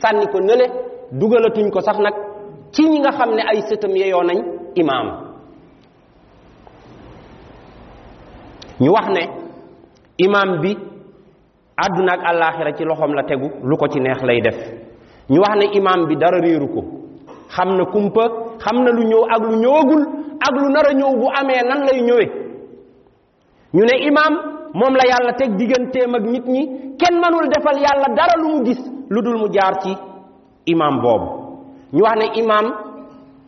sànni 0.00 0.26
ko 0.26 0.38
nële 0.40 0.66
dugalatuñ 1.12 1.68
ko 1.68 1.80
sax 1.82 1.98
nag 1.98 2.14
ci 2.72 2.88
ñi 2.88 3.00
nga 3.00 3.12
xam 3.12 3.30
ne 3.36 3.42
ay 3.42 3.60
sëtam 3.68 3.92
yeyoo 3.96 4.22
nañ 4.24 4.38
imaam 4.80 5.06
ñu 8.82 8.90
wax 8.92 9.06
ne 9.16 9.22
imaam 10.18 10.60
bi 10.62 10.70
àdduna 11.84 12.12
ak 12.12 12.20
àllaaxira 12.30 12.72
ci 12.76 12.84
loxoom 12.84 13.12
la 13.14 13.22
tegu 13.24 13.48
lu 13.62 13.76
ko 13.76 13.88
ci 13.88 14.00
neex 14.00 14.22
lay 14.22 14.40
def 14.40 14.58
ñu 15.30 15.38
wax 15.40 15.54
ne 15.58 15.66
imaam 15.78 16.06
bi 16.08 16.16
dara 16.16 16.38
réeru 16.40 16.68
ko 16.74 16.80
xam 17.54 17.68
na 17.76 17.84
kumpa 17.86 18.24
xam 18.64 18.76
na 18.84 18.90
lu 18.90 19.02
ñëw 19.04 19.22
ak 19.34 19.40
lu 19.44 19.56
ñëwagul 19.60 20.02
ak 20.46 20.54
lu 20.60 20.68
nar 20.72 20.86
a 20.88 20.92
ñëw 20.94 21.12
bu 21.20 21.26
amee 21.40 21.62
nan 21.68 21.82
lay 21.88 22.00
ñëwee 22.02 22.28
ñu 23.74 23.82
ne 23.84 23.96
imaam 24.08 24.34
moom 24.74 24.94
la 24.96 25.04
yàlla 25.10 25.32
teg 25.38 25.54
digganteem 25.56 26.14
ak 26.14 26.22
nit 26.24 26.46
ñi 26.46 26.62
kenn 27.00 27.20
mënul 27.20 27.48
defal 27.54 27.78
yàlla 27.80 28.08
dara 28.16 28.34
lu 28.42 28.48
mu 28.56 28.64
gis 28.66 28.80
lu 29.08 29.22
dul 29.22 29.38
mu 29.38 29.48
jaar 29.52 29.74
ci 29.82 29.94
imam 30.66 31.00
boobu 31.00 31.28
ñu 31.92 32.02
wax 32.04 32.16
ne 32.18 32.30
imam 32.40 32.66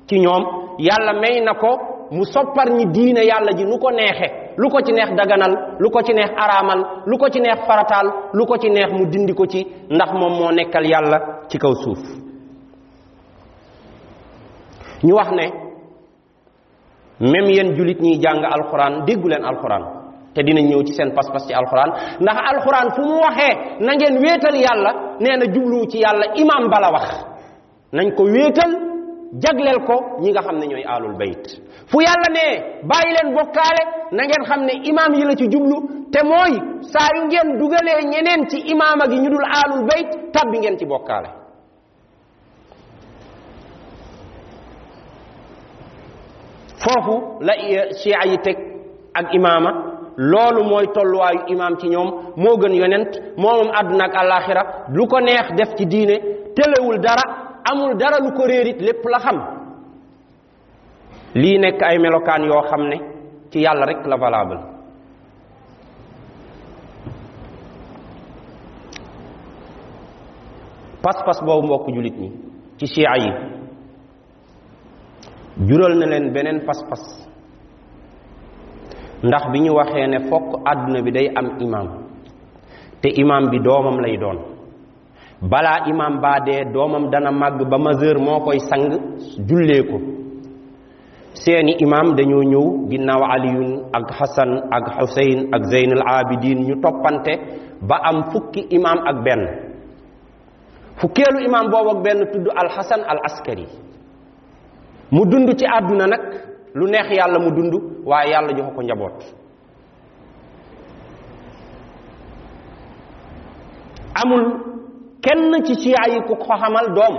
ci 0.09 0.19
ñoom 0.21 0.45
yàlla 0.79 1.13
may 1.21 1.41
na 1.41 1.55
ko 1.55 1.79
mu 2.11 2.25
soppar 2.25 2.69
ñi 2.71 2.87
diine 2.93 3.25
yàlla 3.25 3.53
ji 3.57 3.65
nu 3.65 3.79
ko 3.79 3.91
neexe 3.91 4.55
lu 4.57 4.69
ko 4.71 4.81
ci 4.83 4.93
neex 4.93 5.13
daganal 5.17 5.77
lu 5.79 5.91
ko 5.91 6.03
ci 6.03 6.13
neex 6.15 6.31
araamal 6.37 7.03
lu 7.07 7.17
ko 7.19 7.29
ci 7.29 7.41
neex 7.41 7.59
farataal 7.67 8.07
lu 8.33 8.45
ko 8.47 8.57
ci 8.59 8.69
neex 8.71 8.93
mu 8.93 9.07
dindi 9.11 9.33
ko 9.35 9.47
ci 9.47 9.67
ndax 9.91 10.13
moom 10.13 10.35
moo 10.39 10.51
nekkal 10.53 10.87
yàlla 10.87 11.21
ci 11.49 11.59
kaw 11.59 11.73
suuf 11.75 12.01
ñu 15.03 15.13
wax 15.15 15.31
ne 15.31 15.47
même 17.19 17.51
yéen 17.51 17.75
jullit 17.77 18.01
ñiy 18.01 18.21
jàng 18.21 18.45
alxuraan 18.45 19.05
déggu 19.07 19.29
leen 19.29 19.45
alxuraan 19.45 20.06
te 20.37 20.43
dinañ 20.47 20.69
ñëw 20.69 20.83
ci 20.87 20.93
seen 20.93 21.13
pas-pas 21.17 21.43
ci 21.49 21.53
alxuraan 21.55 21.91
ndax 22.21 22.39
alxuraan 22.53 22.89
fu 22.95 23.03
mu 23.09 23.17
waxee 23.25 23.55
na 23.81 23.91
ngeen 23.95 24.17
wéetal 24.25 24.55
yàlla 24.67 24.93
nee 25.21 25.37
na 25.41 25.47
jublu 25.55 25.87
ci 25.91 25.99
yàlla 26.05 26.27
imam 26.43 26.69
bala 26.71 26.91
wax 26.93 27.07
nañ 27.93 28.15
ko 28.17 28.23
wéetal 28.25 28.73
jagleel 29.43 29.81
ko 29.89 29.95
ñi 30.21 30.31
nga 30.33 30.43
xam 30.43 30.59
ne 30.59 30.67
ñooy 30.67 30.85
aalul 30.93 31.17
beyt 31.21 31.43
fu 31.91 32.01
yàlla 32.07 32.29
ne 32.37 32.45
bàyyi 32.91 33.11
leen 33.17 33.35
bokkaale 33.37 33.83
na 34.13 34.23
ngeen 34.25 34.45
xam 34.49 34.61
ne 34.69 34.73
imaam 34.91 35.15
yi 35.15 35.25
la 35.25 35.35
ci 35.35 35.47
jublu 35.53 35.77
te 36.13 36.23
mooy 36.31 36.53
saa 36.93 37.09
yu 37.17 37.23
ngeen 37.27 37.59
dugalee 37.59 38.01
ñeneen 38.13 38.49
ci 38.51 38.59
imaama 38.59 39.05
gi 39.11 39.19
ñu 39.19 39.31
dul 39.31 39.47
aalul 39.57 39.87
bayt 39.89 40.09
tabbi 40.33 40.59
ngeen 40.59 40.77
ci 40.79 40.85
bokkaale 40.87 41.29
foofu 46.83 47.15
la 47.41 47.53
chia 48.01 48.19
eh, 48.25 48.31
yi 48.31 48.39
teg 48.39 48.57
ak 49.15 49.33
imaama 49.33 49.86
loolu 50.17 50.65
mooy 50.65 50.87
tolluwaayu 50.95 51.41
imaam 51.53 51.75
ci 51.81 51.87
ñoom 51.93 52.09
moo 52.43 52.57
gën 52.61 52.75
yonent 52.81 53.13
moomoom 53.43 53.69
àdduna 53.81 54.05
ak 54.05 54.15
àllaaxira 54.23 54.63
lu 54.97 55.07
ko 55.11 55.19
neex 55.21 55.47
def 55.59 55.71
ci 55.79 55.85
diine 55.93 56.15
téléwul 56.57 56.99
dara 57.07 57.23
amul 57.71 57.93
dara 58.01 58.19
lu 58.25 58.31
ko 58.37 58.47
réerit 58.47 58.81
lépp 58.81 59.05
la 59.13 59.19
xam 59.19 59.37
lii 61.35 61.59
nekk 61.59 61.83
ay 61.83 61.99
melokaan 61.99 62.43
yoo 62.45 62.63
xam 62.71 62.83
ne 62.91 62.97
ci 63.51 63.61
yàlla 63.61 63.85
rek 63.87 64.07
la 64.07 64.17
valable 64.17 64.59
pas-pas 71.03 71.39
boobu 71.47 71.67
mbokk 71.67 71.89
jullit 71.95 72.19
ñi 72.23 72.31
ci 72.79 72.87
chia 72.87 73.13
yi 73.23 73.31
jural 75.69 75.95
na 75.99 76.07
leen 76.07 76.33
beneen 76.33 76.61
pas-pas 76.67 77.26
ndax 79.29 79.43
bi 79.53 79.59
ñu 79.65 79.71
waxee 79.79 80.07
ne 80.13 80.19
fokk 80.31 80.47
àdduna 80.71 81.01
bi 81.07 81.11
day 81.17 81.27
am 81.39 81.47
imaam 81.65 81.89
te 83.01 83.09
imaam 83.23 83.45
bi 83.53 83.59
doomam 83.67 83.97
lay 84.05 84.17
doon 84.23 84.39
balaa 85.51 85.79
imaam 85.93 86.15
baa 86.25 86.39
dee 86.47 86.61
doomam 86.75 87.05
dana 87.13 87.31
màgg 87.41 87.59
ba 87.71 87.79
majeur 87.87 88.17
moo 88.27 88.39
koy 88.47 88.59
sang 88.69 88.85
jullee 89.49 89.83
seeni 91.43 91.73
imaam 91.85 92.09
dañoo 92.19 92.43
ñëw 92.53 92.67
ginnaaw 92.91 93.23
aliyun 93.35 93.71
ak 93.97 94.07
hasan 94.19 94.51
ak 94.77 94.85
husayn 95.01 95.41
ak 95.55 95.63
zeynul 95.73 96.03
abidin 96.17 96.61
ñu 96.69 96.75
toppante 96.85 97.33
ba 97.89 97.97
am 98.11 98.19
fukki 98.33 98.61
imaam 98.77 99.01
ak 99.11 99.17
benn 99.27 99.43
fukkeelu 100.99 101.39
imaam 101.49 101.67
boobu 101.73 101.91
ak 101.95 102.01
benn 102.05 102.21
tudd 102.33 102.47
alxasan 102.61 103.03
al 103.13 103.19
askari 103.29 103.67
mu 105.15 105.23
dund 105.31 105.49
ci 105.59 105.67
àdduna 105.77 106.07
nag 106.15 106.23
lu 106.77 106.85
neex 106.87 107.09
yàlla 107.11 107.39
mu 107.39 107.51
dund 107.57 107.73
waaye 108.05 108.31
yàlla 108.33 108.53
jox 108.57 108.69
ko 108.77 108.83
njaboot 108.83 109.19
amul 114.15 114.43
kenn 115.23 115.65
ci 115.65 115.75
siyaa 115.83 116.09
yi 116.13 116.21
ku 116.29 116.35
ko 116.37 116.45
xamal 116.61 116.87
doom 116.97 117.15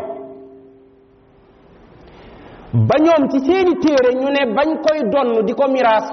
ba 2.87 2.95
ñoom 2.99 3.29
ci 3.31 3.39
seeni 3.45 3.75
téere 3.81 4.13
ñu 4.13 4.29
ne 4.29 4.53
bañ 4.55 4.69
koy 4.85 5.01
donn 5.11 5.45
di 5.45 5.53
ko 5.53 5.67
miraas 5.67 6.07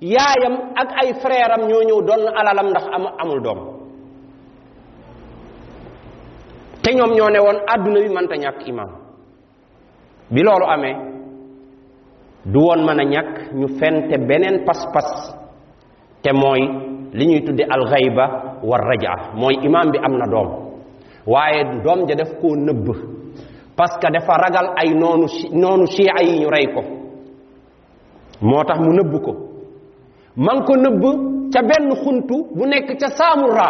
yaayam 0.00 0.54
ak 0.74 0.88
ay 1.02 1.14
frère 1.14 1.52
am 1.52 1.68
ñoo 1.68 1.82
ñëw 1.82 2.00
donn 2.06 2.22
alalam 2.40 2.70
ndax 2.70 2.86
am 2.94 3.06
amul 3.22 3.40
doom 3.42 3.58
te 6.82 6.94
ñoom 6.94 7.12
ñoo 7.14 7.30
ne 7.30 7.38
woon 7.38 7.58
àdduna 7.74 8.00
bi 8.00 8.08
mënta 8.14 8.36
ñàkk 8.36 8.66
imam 8.68 8.90
bi 10.30 10.42
loolu 10.42 10.64
amee 10.66 11.15
du 12.52 12.60
woon 12.60 12.82
mën 12.86 12.98
a 13.00 13.04
ñàkk 13.04 13.54
ñu 13.54 13.66
pas-pas 14.66 15.38
te 16.22 16.30
mooy 16.32 16.60
li 17.12 17.26
ñuy 17.26 17.40
tudde 17.44 17.62
alxayba 17.74 18.24
war 18.62 18.80
raja 18.88 19.14
imam 19.66 19.90
bi 19.90 19.98
amna 19.98 20.26
dom, 20.30 20.48
waed 21.26 21.82
dom 21.82 21.82
doom 21.82 22.08
ja 22.08 22.14
def 22.14 22.32
koo 22.40 22.54
nëbb 22.56 22.86
parce 23.76 23.98
que 24.00 24.10
dafa 24.12 24.34
ragal 24.36 24.66
ay 24.76 24.94
noonu 24.94 25.26
noonu 25.52 25.86
chia 25.86 26.12
yi 26.22 26.38
ñu 26.40 26.48
rey 26.48 26.66
ko 26.74 26.80
moo 28.40 28.62
mu 29.02 29.20
ko 29.20 29.32
man 30.36 30.64
ko 30.64 30.76
nëbb 30.76 31.02
ca 31.52 31.62
benn 31.62 31.90
xuntu 32.04 32.34
bu 32.56 32.64
nekk 32.66 32.96
ca 33.00 33.08
saamurra 33.08 33.68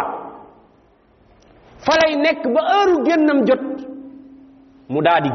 fa 1.77 1.93
nekk 2.23 2.43
ba 2.53 2.61
heure 2.69 3.03
génnam 3.05 3.39
jot 3.47 3.65
mu 4.89 5.01
daa 5.01 5.19
di 5.21 5.29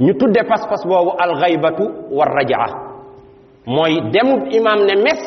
ñu 0.00 0.12
tudde 0.14 0.40
pas-pas 0.44 0.84
boobu 0.84 1.12
alxaybatu 1.18 1.84
war 2.10 2.28
rajaa 2.28 2.66
mooy 3.66 3.94
dem 4.12 4.28
imaam 4.50 4.84
ne 4.84 4.94
mes 5.02 5.20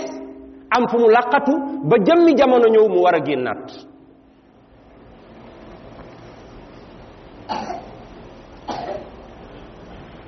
am 0.75 0.88
fu 0.89 0.99
mu 0.99 1.07
laqatu 1.09 1.51
ba 1.89 1.97
jëmmi 2.05 2.35
jamono 2.38 2.67
ñëw 2.67 2.88
mu 2.89 2.99
war 3.01 3.15
a 3.15 3.25
génnaat 3.25 3.67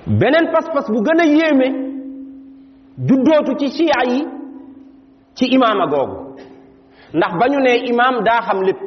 beneen 0.07 0.51
pas-pas 0.51 0.85
bu 0.89 1.01
gën 1.05 1.19
a 1.19 1.25
yéeme 1.25 1.67
juddootu 3.07 3.55
ci 3.59 3.69
siyaa 3.69 4.05
yi 4.11 4.21
ci 5.35 5.45
imaama 5.55 5.85
googu 5.87 6.35
ndax 7.13 7.33
ba 7.39 7.45
ñu 7.47 7.59
nee 7.59 7.79
imaam 7.91 8.23
daa 8.23 8.41
xam 8.41 8.61
lépp 8.63 8.79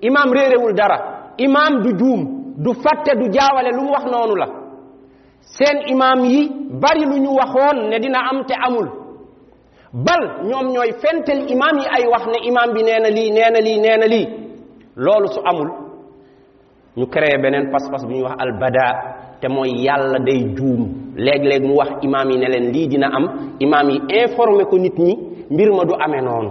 imaam 0.00 0.32
réerewul 0.32 0.72
dara 0.74 0.98
imaam 1.38 1.82
du 1.82 1.90
juum 1.98 2.20
du 2.56 2.72
fàtte 2.74 3.14
du 3.20 3.30
jaawale 3.32 3.70
lu 3.76 3.82
mu 3.84 3.90
wax 3.90 4.04
noonu 4.06 4.34
la 4.36 4.61
seen 5.50 5.88
imaam 5.90 6.24
yi 6.24 6.42
bari 6.80 7.04
lu 7.06 7.16
ñu 7.24 7.30
waxoon 7.36 7.88
ne 7.90 7.98
dina 7.98 8.18
am 8.30 8.44
te 8.48 8.54
amul 8.66 8.88
bal 10.06 10.22
ñoom 10.48 10.66
ñooy 10.74 10.90
fentel 11.02 11.40
imaam 11.54 11.76
yi 11.78 11.86
ay 11.96 12.04
wax 12.12 12.24
ne 12.32 12.38
imaam 12.48 12.70
bi 12.74 12.82
nee 12.82 13.00
na 13.02 13.10
lii 13.16 13.30
nee 13.30 13.50
na 13.54 13.60
lii 13.66 13.78
nee 13.84 13.96
na 14.00 14.06
lii 14.14 14.26
loolu 15.04 15.28
su 15.34 15.40
amul 15.50 15.70
ñu 16.98 17.04
créé 17.14 17.36
beneen 17.42 17.70
pas-pas 17.72 18.02
bu 18.06 18.12
ñuy 18.14 18.22
wax 18.26 18.34
albada 18.44 18.88
te 19.40 19.48
mooy 19.48 19.72
yàlla 19.86 20.18
day 20.28 20.40
juum 20.56 20.80
léeg-léeg 21.24 21.62
mu 21.68 21.74
wax 21.80 21.90
imaam 22.06 22.28
yi 22.30 22.38
ne 22.38 22.46
leen 22.52 22.66
lii 22.74 22.86
dina 22.92 23.08
am 23.16 23.24
imaam 23.64 23.86
yi 23.90 23.96
informé 24.20 24.64
ko 24.70 24.76
nit 24.78 24.96
ñi 24.98 25.12
mbir 25.52 25.68
ma 25.76 25.84
du 25.84 25.94
amee 26.04 26.22
noonu 26.22 26.50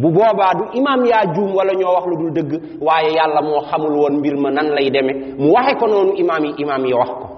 bu 0.00 0.08
boobaa 0.16 0.54
du 0.58 0.64
imaam 0.78 1.04
yaa 1.04 1.26
juum 1.34 1.50
wala 1.56 1.72
ñoo 1.80 1.94
wax 1.94 2.04
lu 2.06 2.16
dul 2.20 2.32
dëgg 2.36 2.50
waaye 2.86 3.10
yàlla 3.18 3.42
moo 3.42 3.60
xamul 3.70 3.92
woon 4.00 4.14
mbir 4.18 4.36
ma 4.36 4.50
nan 4.50 4.68
lay 4.76 4.90
demee 4.90 5.16
mu 5.38 5.50
waxe 5.52 5.74
ko 5.80 5.86
noonu 5.88 6.12
imaam 6.22 6.44
yi 6.44 6.52
imaam 6.62 6.84
yi 6.86 6.94
wax 6.94 7.08
ko 7.20 7.33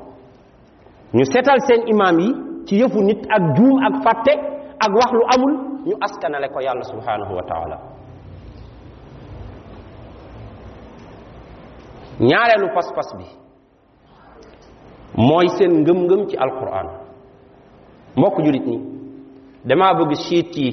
ñu 1.14 1.24
seetal 1.24 1.60
seen 1.68 1.86
imaam 1.86 2.18
yi 2.20 2.34
ci 2.66 2.76
yëfu 2.80 3.00
nit 3.02 3.24
ak 3.36 3.42
juum 3.56 3.78
ak 3.86 3.94
fàtte 4.04 4.32
ak 4.84 4.90
wax 4.94 5.12
lu 5.12 5.22
amul 5.34 5.52
ñu 5.86 5.94
askanale 6.00 6.48
ko 6.48 6.60
yàlla 6.60 6.82
subhanahu 6.84 7.34
wa 7.34 7.42
taala 7.42 7.78
ñaareelu 12.20 12.68
pas-pas 12.74 13.08
bi 13.18 13.26
mooy 15.16 15.48
seen 15.48 15.70
ngëm-ngëm 15.82 16.28
ci 16.28 16.36
alquran 16.36 16.86
mbokk 18.16 18.38
julit 18.44 18.66
ni 18.66 18.78
damaa 19.68 19.94
bëgg 19.98 20.14
siit 20.14 20.56
yi 20.56 20.70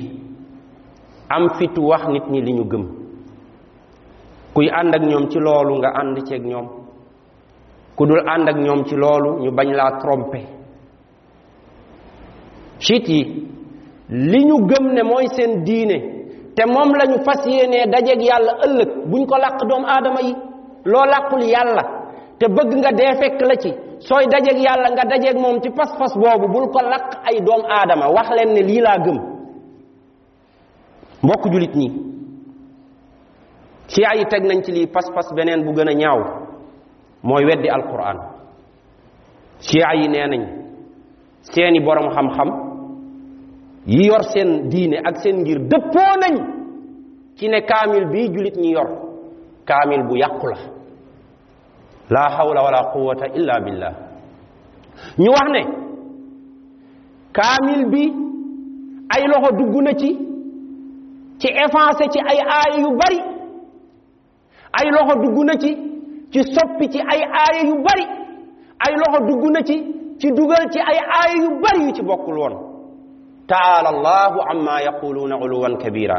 am 1.29 1.49
fitu 1.57 1.81
wax 1.87 2.07
nit 2.07 2.25
ñi 2.31 2.41
li 2.41 2.53
ñu 2.53 2.63
gëm 2.71 2.83
kuy 4.53 4.69
ànd 4.69 4.95
ak 4.95 5.01
ñoom 5.03 5.29
ci 5.29 5.39
loolu 5.39 5.75
nga 5.77 5.89
ànd 6.01 6.23
ceeg 6.27 6.43
ñoom 6.45 6.82
ku 7.95 8.05
dul 8.07 8.23
ànd 8.29 8.49
ak 8.49 8.57
ñoom 8.57 8.83
ci 8.85 8.95
loolu 8.95 9.39
ñu 9.43 9.51
bañ 9.51 9.73
laa 9.73 9.91
tromper 9.99 10.41
chiite 12.79 13.09
yi 13.13 13.23
li 14.09 14.43
ñu 14.45 14.57
gëm 14.69 14.93
ne 14.93 15.03
mooy 15.03 15.25
seen 15.35 15.63
diine 15.63 15.97
te 16.55 16.65
moom 16.65 16.91
lañu 16.93 17.15
ñu 17.17 17.23
fas 17.23 17.45
yéenee 17.45 17.85
dajeeg 17.91 18.21
yàlla 18.21 18.51
ëllëg 18.65 18.89
buñ 19.11 19.25
ko 19.25 19.35
làq 19.37 19.57
doomu 19.69 19.85
aadama 19.87 20.21
yi 20.21 20.33
loo 20.85 21.05
làqul 21.05 21.43
yàlla 21.55 21.83
te 22.39 22.45
bëgg 22.47 22.73
nga 22.77 22.91
dee 22.91 23.13
fekk 23.19 23.41
la 23.41 23.55
ci 23.61 23.71
sooy 23.99 24.25
dajeeg 24.31 24.59
yàlla 24.63 24.89
nga 24.89 25.03
dajeeg 25.09 25.37
moom 25.39 25.61
ci 25.61 25.69
pas-pas 25.69 26.13
boobu 26.15 26.47
bul 26.53 26.67
ko 26.71 26.79
làq 26.81 27.05
ay 27.29 27.41
doomu 27.45 27.65
aadama 27.69 28.07
wax 28.15 28.29
leen 28.35 28.53
ne 28.53 28.61
lii 28.61 28.81
laa 28.81 28.97
gëm 29.05 29.17
mbokk 31.23 31.45
julit 31.51 31.75
ñi 31.75 31.87
ci 33.87 34.03
ay 34.05 34.25
teg 34.25 34.43
nañ 34.45 34.63
ci 34.63 34.71
lii 34.71 34.87
pas-pas 34.87 35.33
beneen 35.35 35.63
bu 35.63 35.71
gën 35.73 35.89
a 35.89 35.93
ñaaw 35.93 36.42
moy 37.23 37.45
weddi 37.45 37.67
alquran 37.69 38.17
chia 39.59 39.93
yi 39.95 40.07
nenañ 40.07 40.41
seeni 41.41 41.79
borom 41.79 42.09
xam-xam 42.15 42.49
yi 43.85 44.05
yor 44.09 44.23
seen 44.33 44.69
diine 44.71 44.97
ak 45.03 45.15
seen 45.23 45.35
ngir 45.43 45.59
dëppoo 45.71 46.13
nañ 46.21 46.35
ci 47.37 47.47
ne 47.49 47.59
kamil 47.69 48.05
bi 48.13 48.27
julit 48.33 48.55
ñi 48.57 48.71
yor 48.71 48.89
kamil 49.65 50.01
bu 50.07 50.15
yàqu 50.17 50.47
la 50.47 50.57
la 52.09 52.29
hawla 52.35 52.61
wala 52.63 52.81
quwwata 52.93 53.25
illa 53.37 53.55
billah 53.65 53.93
ñu 55.17 55.29
wax 55.31 55.49
ne 55.55 55.61
kamil 57.37 57.83
bi 57.91 58.03
ay 59.15 59.23
loxo 59.31 59.49
dugg 59.59 59.75
na 59.85 59.93
ci 59.93 60.09
ci 61.39 61.47
effacé 61.63 62.05
ci 62.13 62.19
ay 62.29 62.39
aaya 62.41 62.79
yu 62.83 62.97
bari 63.01 63.19
ay 64.79 64.87
loxo 64.97 65.13
dugg 65.23 65.45
na 65.47 65.55
ci 65.63 65.92
ci 66.33 66.41
soppi 66.51 66.89
ci 66.89 66.97
ay 66.99 67.21
aaya 67.21 67.61
yu 67.69 67.75
bari 67.85 68.05
ay 68.85 68.93
loxo 69.01 69.19
dugg 69.29 69.43
na 69.53 69.61
ci 69.61 69.75
ci 70.17 70.27
dugal 70.31 70.65
ci 70.73 70.79
ay 70.79 70.97
aaya 70.97 71.35
yu 71.43 71.59
bari 71.61 71.85
yu 71.85 71.91
ci 71.93 72.01
bokkul 72.01 72.37
woon 72.41 72.53
taala 73.45 73.89
allahu 73.93 74.39
amma 74.51 74.81
yaquluna 74.81 75.35
uluwan 75.37 75.77
kabira 75.77 76.17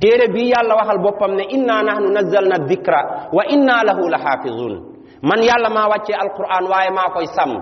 téere 0.00 0.26
bi 0.34 0.48
yàlla 0.50 0.74
waxal 0.74 0.98
boppam 1.04 1.32
ne 1.38 1.44
inna 1.56 1.82
nahnu 1.86 2.08
nazzalna 2.16 2.56
dhikra 2.68 3.00
wa 3.32 3.42
inna 3.46 3.84
lahu 3.84 4.08
lahafizun 4.14 4.74
man 5.22 5.38
yàlla 5.42 5.70
maa 5.70 5.86
wàccee 5.88 6.16
alquran 6.24 6.64
waaye 6.72 6.90
maa 6.90 7.10
koy 7.14 7.26
sàmm 7.36 7.54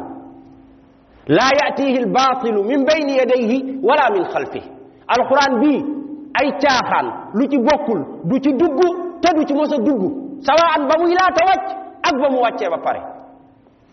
la 1.26 1.46
yatihi 1.60 1.98
albatilu 1.98 2.64
min 2.64 2.84
bayni 2.88 3.12
yadayhi 3.20 3.58
wala 3.82 4.08
min 4.16 4.24
khalfih 4.32 4.64
alquran 5.16 5.52
bi 5.60 5.72
ay 6.40 6.48
caaxaan 6.62 7.06
lu 7.34 7.44
ci 7.50 7.58
bokkul 7.58 8.00
du 8.28 8.38
ci 8.40 8.50
dugg 8.54 8.80
te 9.22 9.28
du 9.36 9.44
ci 9.44 9.52
mos 9.52 9.72
a 9.72 9.76
dugg 9.78 10.02
sawaan 10.46 10.88
ba 10.88 10.94
muy 10.98 11.12
laata 11.20 11.44
wàcc 11.46 11.81
ak 12.02 12.14
ba 12.18 12.28
mu 12.28 12.38
wàccee 12.42 12.68
ba 12.70 12.78
pare 12.78 13.00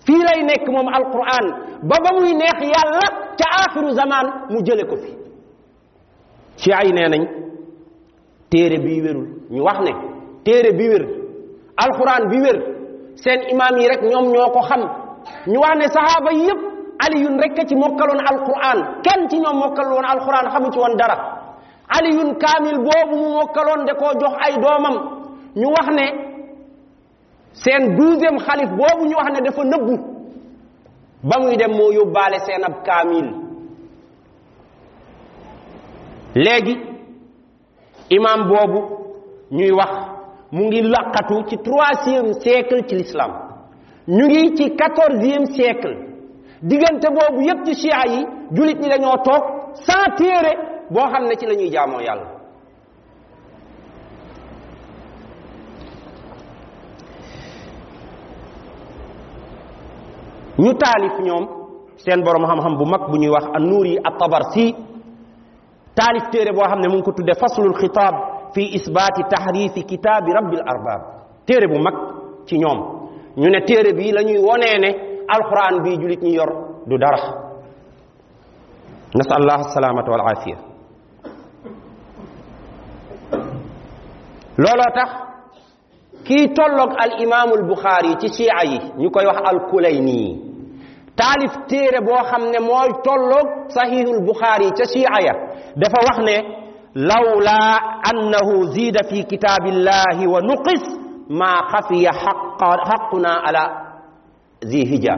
fii 0.06 0.18
lay 0.28 0.42
nekk 0.44 0.66
moom 0.74 0.88
alquran 0.88 1.46
ba 1.90 1.96
ba 2.04 2.10
muy 2.18 2.34
neex 2.34 2.60
yàlla 2.74 3.06
ca 3.40 3.46
axiru 3.66 3.92
zaman 3.92 4.26
mu 4.50 4.60
jële 4.66 4.84
ko 4.90 4.96
fi 5.04 5.12
ci 6.62 6.72
ay 6.74 6.92
nee 6.92 7.10
nañ 7.14 7.24
téere 8.52 8.78
bi 8.86 9.02
wérul 9.06 9.28
ñu 9.54 9.62
wax 9.64 9.78
ne 9.80 9.92
téere 10.46 10.72
bi 10.78 10.86
wér 10.90 11.04
alquran 11.84 12.24
bi 12.32 12.38
wér 12.42 12.58
seen 13.16 13.42
imam 13.54 13.78
yi 13.80 13.88
rek 13.88 14.02
ñoom 14.12 14.26
ñoo 14.34 14.50
ko 14.56 14.62
xam 14.70 14.82
ñu 15.52 15.60
wax 15.60 15.76
ne 15.78 15.88
sahaba 15.88 16.32
yépp 16.32 16.60
aliyun 17.06 17.38
rek 17.44 17.68
ci 17.68 17.76
mokkaloon 17.76 18.20
alquran 18.32 18.78
kenn 19.06 19.30
ci 19.30 19.38
ñoom 19.40 19.58
mokkal 19.58 19.88
woon 19.94 20.06
alquran 20.06 20.50
xamu 20.52 20.72
ci 20.72 20.80
woon 20.80 20.96
dara 20.98 21.18
aliyun 21.98 22.38
kaamil 22.42 22.78
boobu 22.88 23.16
mu 23.22 23.30
mokkaloon 23.40 23.86
da 23.86 23.94
koo 23.94 24.12
jox 24.22 24.34
ay 24.46 24.54
doomam 24.64 24.96
ñu 25.56 25.68
wax 25.78 25.88
ne 25.96 26.29
seen 27.54 27.96
douzième 27.98 28.38
xalif 28.40 28.70
boobu 28.72 29.08
ñu 29.10 29.16
wax 29.16 29.30
ne 29.34 29.42
dafa 29.42 29.64
nëbbu 29.64 30.00
ba 31.24 31.38
muy 31.40 31.58
dem 31.58 31.72
moo 31.72 31.92
yóbbaale 31.92 32.40
seen 32.40 32.64
ab 32.64 32.84
kaamil 32.84 33.34
léegi 36.36 36.78
imam 38.10 38.48
boobu 38.48 38.82
ñuy 39.52 39.72
wax 39.72 39.92
mu 40.52 40.66
ngi 40.66 40.82
laqatu 40.82 41.36
ci 41.48 41.58
troisième 41.58 42.34
siècle 42.34 42.84
ci 42.88 42.96
lislaam 42.96 43.32
ñu 44.08 44.26
ngi 44.28 44.56
ci 44.56 44.76
quatorzième 44.76 45.46
siècle 45.48 45.98
diggante 46.62 47.08
boobu 47.10 47.42
yépp 47.44 47.66
ci 47.66 47.76
chia 47.76 48.04
yi 48.08 48.26
jullit 48.52 48.80
ñi 48.80 48.90
dañoo 48.90 49.18
toog 49.24 49.44
sans 49.74 50.16
téere 50.16 50.54
boo 50.92 51.06
xam 51.12 51.26
ne 51.26 51.36
ci 51.36 51.46
lañuy 51.46 51.66
ñuy 51.66 51.72
jaamoo 51.74 52.00
yàlla 52.02 52.39
ñu 60.60 60.74
taalif 60.84 61.14
ñoom 61.28 61.46
seen 62.04 62.20
borom 62.26 62.44
xam-xam 62.50 62.74
bu 62.80 62.86
mag 62.94 63.04
bu 63.12 63.18
ñuy 63.22 63.30
wax 63.36 63.46
an 63.56 63.60
nuuri 63.70 63.94
at-tabarsi 64.08 64.66
taalif 65.98 66.24
téere 66.32 66.52
boo 66.58 66.64
xam 66.72 66.80
ne 66.82 66.88
mu 66.90 66.96
ngi 66.96 67.04
ko 67.08 67.12
tudde 67.18 67.34
faslul 67.42 67.74
xitaab 67.82 68.16
fi 68.54 68.64
isbaati 68.78 69.22
tahrifi 69.32 69.82
kitaabi 69.90 70.30
rabbil 70.38 70.64
arbab 70.74 71.02
téere 71.48 71.68
bu 71.72 71.78
mag 71.86 71.96
ci 72.48 72.56
ñoom 72.64 72.80
ñu 73.40 73.48
ne 73.50 73.60
téere 73.68 73.94
bii 73.94 74.12
la 74.12 74.22
ñuy 74.24 74.38
wonee 74.48 74.78
ne 74.84 74.90
alquran 75.36 75.76
bii 75.84 75.96
julit 76.02 76.22
ñi 76.24 76.34
yor 76.38 76.50
du 76.90 76.98
dara 76.98 77.20
nasal 79.18 79.38
allah 79.42 79.62
salaamata 79.74 80.12
wal 80.12 80.22
aafiya 80.30 80.58
looloo 84.62 84.92
tax 85.00 85.10
kii 86.26 86.48
tolloog 86.58 86.92
al 87.04 87.12
al 87.34 87.64
buxaari 87.70 88.12
ci 88.22 88.28
chia 88.36 88.62
yi 88.70 88.78
ñu 89.02 89.10
koy 89.12 89.26
wax 89.26 89.38
al 89.50 89.60
kulayni 89.70 90.49
taalif 91.20 91.54
téere 91.72 92.00
boo 92.08 92.22
xam 92.32 92.44
ne 92.54 92.60
mooy 92.70 92.90
tolloog 93.06 93.48
sahihul 93.76 94.20
buxaari 94.28 94.70
ca 94.78 94.86
shiica 94.94 95.32
dafa 95.82 95.98
wax 96.08 96.18
ne 96.28 96.36
lawla 97.10 97.58
annahu 98.12 98.56
zida 98.76 99.02
fi 99.10 99.20
kitaabillahi 99.32 100.24
wa 100.34 100.40
nuqis 100.50 100.84
ma 101.40 101.50
xafiya 101.72 102.12
xaquna 102.88 103.32
ala 103.48 103.64
zi 104.70 104.80
hija 104.92 105.16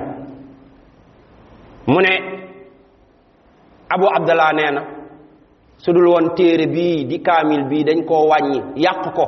mu 1.91 1.99
ne 2.05 2.13
abu 3.95 4.05
abdallah 4.17 4.51
nee 4.57 4.71
na 4.77 4.81
su 5.83 5.89
dul 5.95 6.07
woon 6.13 6.27
téere 6.37 6.65
bii 6.75 6.97
di 7.09 7.17
kaamil 7.27 7.63
bii 7.69 7.83
dañ 7.87 7.99
koo 8.09 8.23
wàññi 8.31 8.59
yàq 8.85 9.03
ko 9.17 9.25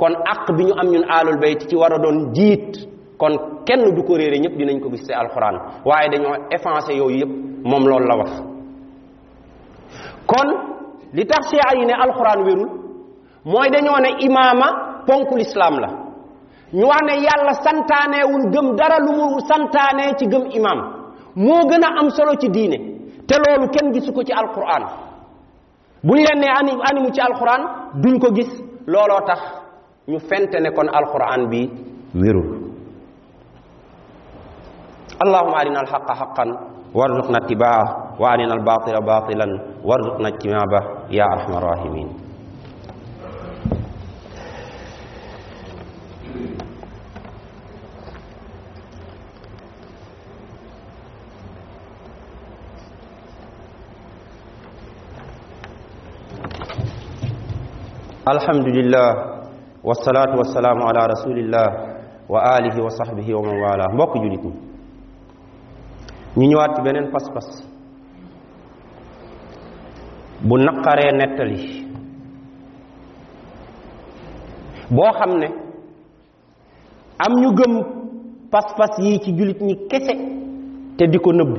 kon 0.00 0.14
aq 0.32 0.42
bi 0.56 0.64
ñu 0.66 0.74
am 0.80 0.88
ñun 0.92 1.04
aalul 1.14 1.38
bayt 1.42 1.60
ci 1.68 1.76
war 1.80 1.92
a 1.92 1.98
doon 2.04 2.18
jiit 2.36 2.72
kon 3.18 3.62
kenn 3.66 3.94
du 3.94 4.02
ko 4.02 4.16
réere 4.16 4.38
ñëpp 4.38 4.56
dinañ 4.58 4.80
ko 4.80 4.90
gis 4.90 5.04
ci 5.06 5.12
alquran 5.12 5.56
waaye 5.84 6.08
dañoo 6.10 6.34
effacé 6.50 6.94
yooyu 6.96 7.18
yëpp 7.20 7.32
moom 7.64 7.86
loolu 7.88 8.06
la 8.06 8.16
wax 8.16 8.30
kon 10.26 10.48
li 11.12 11.26
tax 11.26 11.48
chia 11.50 11.78
yi 11.78 11.86
ne 11.86 11.92
alquran 11.92 12.42
wérul 12.44 12.68
mooy 13.44 13.70
dañoo 13.70 14.00
ne 14.00 14.10
imaama 14.20 15.02
ponku 15.06 15.36
lislaam 15.36 15.78
la 15.78 15.88
ñu 16.72 16.84
wax 16.86 17.00
ne 17.06 17.22
yàlla 17.22 17.52
santaanewul 17.62 18.50
gëm 18.50 18.74
dara 18.76 18.98
lu 18.98 19.12
mu 19.14 19.40
santaane 19.46 20.16
ci 20.18 20.26
gëm 20.26 20.50
imaam 20.50 20.80
moo 21.36 21.66
gën 21.68 21.84
a 21.84 21.96
am 22.00 22.10
solo 22.10 22.34
ci 22.36 22.48
diine 22.50 22.76
te 23.28 23.34
loolu 23.38 23.68
kenn 23.70 23.92
gisu 23.92 24.12
ko 24.12 24.22
ci 24.24 24.32
alquran 24.32 24.82
buñ 26.02 26.16
leen 26.16 26.40
ne 26.40 26.46
ani 26.48 26.72
animu 26.90 27.12
ci 27.12 27.20
alquran 27.20 27.92
duñ 27.94 28.18
ko 28.18 28.32
gis 28.34 28.50
looloo 28.86 29.20
tax 29.24 29.38
ñu 30.08 30.18
fente 30.18 30.58
ne 30.60 30.70
kon 30.72 30.88
alquran 30.90 31.48
bi 31.48 31.70
wérul 32.14 32.63
اللهم 35.14 35.54
أرنا 35.54 35.80
الحق 35.80 36.12
حقا 36.12 36.44
وارزقنا 36.94 37.38
اتباعه 37.46 37.84
وأرنا 38.20 38.54
الباطل 38.54 39.02
باطلا 39.02 39.46
وارزقنا 39.84 40.28
اجتنابه 40.28 40.82
يا 41.10 41.24
أرحم 41.34 41.52
الراحمين 41.52 42.08
الحمد 58.28 58.68
لله 58.68 59.06
والصلاة 59.84 60.32
والسلام 60.36 60.78
على 60.82 61.06
رسول 61.06 61.38
الله 61.38 61.66
وآله 62.28 62.84
وصحبه 62.84 63.34
ومن 63.34 63.54
والاه 63.62 63.88
mbokk 63.94 64.14
julit 64.18 64.73
ñu 66.36 66.46
ñëwaat 66.48 66.70
ci 66.76 66.82
beneen 66.82 67.10
pas-pas 67.12 67.48
bu 70.46 70.58
naqaree 70.58 71.12
nettali 71.12 71.86
boo 74.94 75.12
xam 75.18 75.32
ne 75.38 75.46
am 77.24 77.32
ñu 77.40 77.48
gëm 77.58 77.72
pas-pas 78.50 78.92
yi 78.98 79.20
ci 79.22 79.36
julit 79.36 79.60
ñi 79.62 79.74
kese 79.88 80.12
te 80.96 81.06
di 81.06 81.18
ko 81.18 81.32
nëbb 81.32 81.54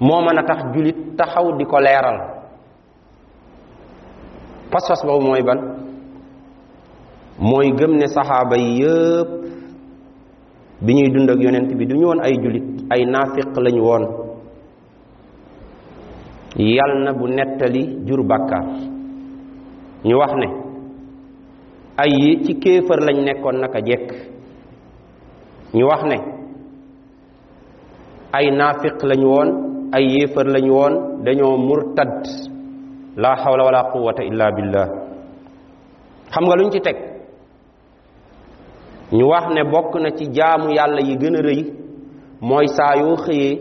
moo 0.00 0.20
mën 0.22 0.38
a 0.38 0.42
tax 0.48 0.60
julit 0.72 0.98
taxaw 1.18 1.46
di 1.58 1.64
ko 1.66 1.76
leeral 1.80 2.16
pas-pas 4.70 5.00
boobu 5.06 5.26
mooy 5.26 5.42
ban 5.46 5.60
mooy 7.38 7.68
gëm 7.78 7.92
ne 7.96 8.06
saxaaba 8.06 8.56
yi 8.56 8.80
yépp 8.80 9.43
bi 10.80 10.94
ñuy 10.94 11.08
dund 11.12 11.30
ak 11.30 11.38
yonent 11.38 11.72
bi 11.78 11.86
du 11.86 11.96
ñu 11.96 12.10
ay 12.22 12.34
jullit 12.42 12.64
ay 12.90 13.04
naafiq 13.04 13.56
lañu 13.64 13.82
woon 13.82 14.04
yal 16.58 17.04
na 17.04 17.12
bu 17.12 17.26
nettali 17.28 17.98
jur 18.06 18.22
bàkkaar 18.24 18.64
ñu 20.04 20.16
wax 20.18 20.32
ne 20.36 20.46
ay 21.96 22.10
yi 22.18 22.44
ci 22.44 22.54
kéefër 22.62 22.98
lañ 23.06 23.24
nekkoon 23.24 23.60
nag 23.60 23.74
a 23.74 23.80
jekk 23.86 24.08
ñu 25.74 25.84
wax 25.86 26.02
ne 26.04 26.16
ay 28.32 28.50
naafiq 28.50 28.98
lañu 29.02 29.28
woon 29.34 29.48
ay 29.92 30.04
yéefër 30.10 30.46
lañu 30.46 30.72
woon 30.78 30.92
dañoo 31.24 31.56
murtad 31.56 32.14
la 33.16 33.36
hawla 33.42 33.64
wala 33.64 33.84
quwwata 33.92 34.22
illa 34.24 34.50
billah 34.56 34.88
xam 36.32 36.44
nga 36.46 36.56
luñ 36.56 36.70
ci 36.72 36.80
teg 36.80 37.13
ñu 39.18 39.24
wax 39.32 39.44
ne 39.56 39.62
bokk 39.72 39.92
na 40.04 40.10
ci 40.18 40.24
jaamu 40.36 40.66
yàlla 40.78 41.00
yi 41.08 41.14
gën 41.22 41.34
a 41.36 41.40
rëy 41.48 41.60
mooy 42.48 42.66
saa 42.76 42.94
yoo 43.02 43.16
xëyee 43.24 43.54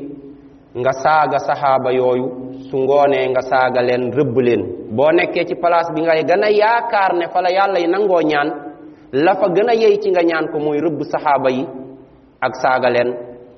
nga 0.79 0.91
saaga 1.03 1.37
saxaaba 1.47 1.89
yooyu 1.99 2.25
su 2.69 2.77
ngoonee 2.83 3.25
nga 3.31 3.41
saaga 3.51 3.81
leen 3.87 4.03
rëbb 4.17 4.35
leen 4.47 4.61
boo 4.97 5.11
nekkee 5.17 5.45
ci 5.49 5.55
palaas 5.61 5.87
bi 5.95 5.99
ngay 6.05 6.21
gën 6.29 6.43
a 6.43 6.49
yaakaar 6.61 7.11
ne 7.19 7.25
fa 7.33 7.39
la 7.45 7.49
yàlla 7.57 7.77
yi 7.83 7.87
nangoo 7.93 8.21
ñaan 8.31 8.49
la 9.25 9.33
fa 9.39 9.47
gën 9.55 9.69
a 9.69 9.73
yey 9.83 9.95
ci 10.01 10.07
nga 10.13 10.23
ñaan 10.29 10.45
ko 10.51 10.57
mooy 10.65 10.79
rëbb 10.85 11.01
saxaaba 11.13 11.49
yi 11.57 11.63
ak 12.45 12.53
saaga 12.63 12.89
leen 12.95 13.09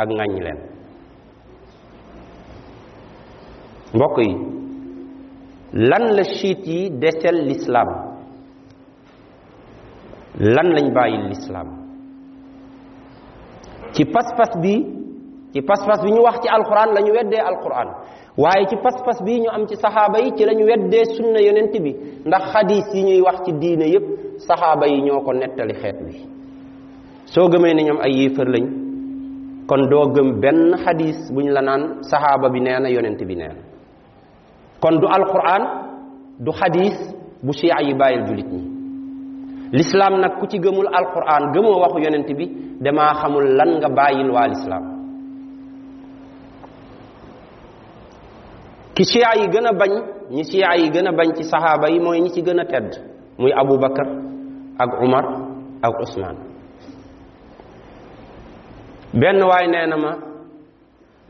ak 0.01 0.09
ŋàññ 0.17 0.39
leen 0.45 0.59
mbokk 3.95 4.17
yi 4.25 4.31
lan 5.89 6.03
la 6.17 6.23
chiite 6.35 6.67
yi 6.77 6.83
desel 7.01 7.37
l'islam 7.47 7.87
lan 10.53 10.67
lañ 10.75 10.87
bàyyi 10.97 11.17
lislaam 11.29 11.69
ci 13.95 14.03
pas-pas 14.05 14.51
bi 14.61 14.75
ci 15.55 15.61
pas-pas 15.63 16.03
bi 16.03 16.11
ñu 16.11 16.21
wax 16.21 16.37
ci 16.43 16.47
alxuraan 16.49 16.93
la 16.93 17.01
ñu 17.01 17.11
weddee 17.15 17.39
alxuraan 17.51 17.89
waaye 18.37 18.67
ci 18.67 18.75
pas-pas 18.83 19.19
bii 19.23 19.39
ñu 19.39 19.49
am 19.55 19.67
ci 19.67 19.75
saxaaba 19.77 20.19
yi 20.19 20.35
ci 20.35 20.43
lañu 20.45 20.65
ñu 20.67 20.67
weddee 20.71 21.05
sunna 21.15 21.39
yonent 21.41 21.73
bi 21.83 21.91
ndax 22.27 22.43
xadis 22.51 22.85
yi 22.93 23.03
ñuy 23.03 23.21
wax 23.21 23.37
ci 23.45 23.51
diine 23.53 23.85
yépp 23.87 24.05
saxaaba 24.47 24.85
yi 24.87 25.01
ñoo 25.05 25.21
ko 25.25 25.31
nettali 25.33 25.73
xeet 25.81 25.97
bi 26.05 26.13
soo 27.33 27.47
gëmee 27.47 27.73
ne 27.73 27.83
ñoom 27.87 27.99
ay 28.05 28.11
yéefar 28.19 28.47
lañ 28.47 28.65
kon 29.69 29.81
doo 29.89 30.05
gëm 30.15 30.29
benn 30.41 30.75
xadis 30.83 31.31
bu 31.33 31.41
ñu 31.43 31.51
la 31.51 31.61
naan 31.61 32.03
saxaaba 32.11 32.49
bi 32.49 32.59
nee 32.61 32.79
na 32.79 32.89
yonent 32.89 33.23
bi 33.25 33.35
nee 33.35 33.47
na 33.47 33.55
kon 34.81 34.97
du 34.99 35.07
alquran 35.07 35.63
du 36.43 36.51
xadis 36.51 36.97
bu 37.43 37.51
chia 37.53 37.77
yi 37.81 37.93
bàyyil 37.93 38.25
jullit 38.27 38.51
ñi 38.55 38.74
lislaam 39.75 40.13
nag 40.21 40.33
ku 40.39 40.45
ci 40.49 40.57
gëmul 40.63 40.87
alquran 40.99 41.43
gëmoo 41.53 41.77
waxu 41.83 41.99
yonent 42.05 42.29
bi 42.39 42.45
dama 42.83 43.05
xamul 43.19 43.43
lan 43.57 43.69
nga 43.79 43.89
bàyyil 43.97 44.29
waa 44.35 44.47
lislaam 44.53 44.85
ki 48.95 49.03
chia 49.09 49.29
yi 49.39 49.45
gën 49.53 49.67
a 49.67 49.71
bañ 49.79 49.91
ñi 50.35 50.43
chia 50.49 50.67
yi 50.79 50.87
gën 50.93 51.07
a 51.07 51.11
bañ 51.17 51.27
ci 51.37 51.43
saxaaba 51.51 51.87
yi 51.93 51.99
mooy 52.05 52.19
ñi 52.23 52.29
ci 52.33 52.41
gën 52.45 52.59
a 52.59 52.65
tedd 52.71 52.89
muy 53.39 53.51
Abu 53.61 53.75
Bakar 53.83 54.07
ak 54.83 54.89
Umar 55.05 55.25
ak 55.87 55.95
Usmaan 56.03 56.37
benn 59.19 59.39
waay 59.49 59.67
nee 59.73 59.87
na 59.91 59.97
ma 60.03 60.11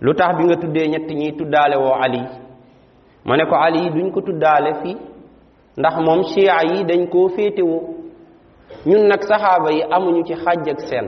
lu 0.04 0.12
tax 0.20 0.30
bi 0.38 0.44
nga 0.44 0.56
tuddee 0.62 0.88
ñett 0.92 1.10
ñiy 1.20 1.32
tuddaalewoo 1.38 1.86
woo 1.90 2.00
Ali 2.04 2.22
ma 3.26 3.38
ne 3.38 3.44
ko 3.50 3.56
Ali 3.56 3.82
duñ 3.96 4.08
ko 4.14 4.20
tuddaale 4.22 4.72
fii 4.84 4.98
ndax 5.80 5.94
moom 6.06 6.22
chia 6.32 6.56
yi 6.74 6.78
dañ 6.90 7.02
koo 7.14 7.30
féetewoo 7.36 8.05
ñun 8.86 9.08
nag 9.08 9.22
saxaaba 9.24 9.70
yi 9.72 9.82
amuñu 9.96 10.24
ci 10.28 10.34
xàjj 10.36 10.68
ak 10.74 10.80
seen 10.88 11.08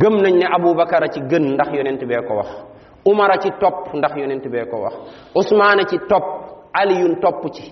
gëm 0.00 0.14
nañ 0.22 0.34
ne 0.38 0.44
abubakar 0.56 1.02
a 1.04 1.08
ci 1.08 1.20
gën 1.28 1.44
ndax 1.54 1.72
yonent 1.72 2.02
bee 2.08 2.22
ko 2.28 2.34
wax 2.36 2.48
umar 3.04 3.30
a 3.30 3.38
ci 3.40 3.48
topp 3.60 3.78
ndax 3.94 4.12
yonent 4.16 4.46
bee 4.52 4.66
ko 4.70 4.76
wax 4.84 4.94
usmaan 5.34 5.80
ci 5.88 5.96
topp 6.10 6.24
aliyun 6.72 7.14
topp 7.20 7.42
ci 7.54 7.64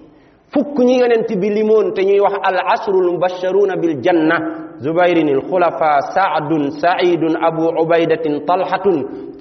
fukk 0.53 0.77
ñi 0.87 0.99
yonent 1.01 1.29
bi 1.41 1.51
limoon 1.51 1.93
te 1.95 2.03
ñuy 2.05 2.21
wax 2.21 2.35
al 2.43 2.59
asru 2.75 3.01
lmubasharuna 3.01 3.77
bil 3.77 3.99
janna 4.05 4.37
zubayrin 4.83 5.29
alxulafa 5.29 6.01
saadun 6.15 6.71
saidun 6.71 7.35
abu 7.47 7.69
ubaydatin 7.83 8.47
talhatun 8.47 8.97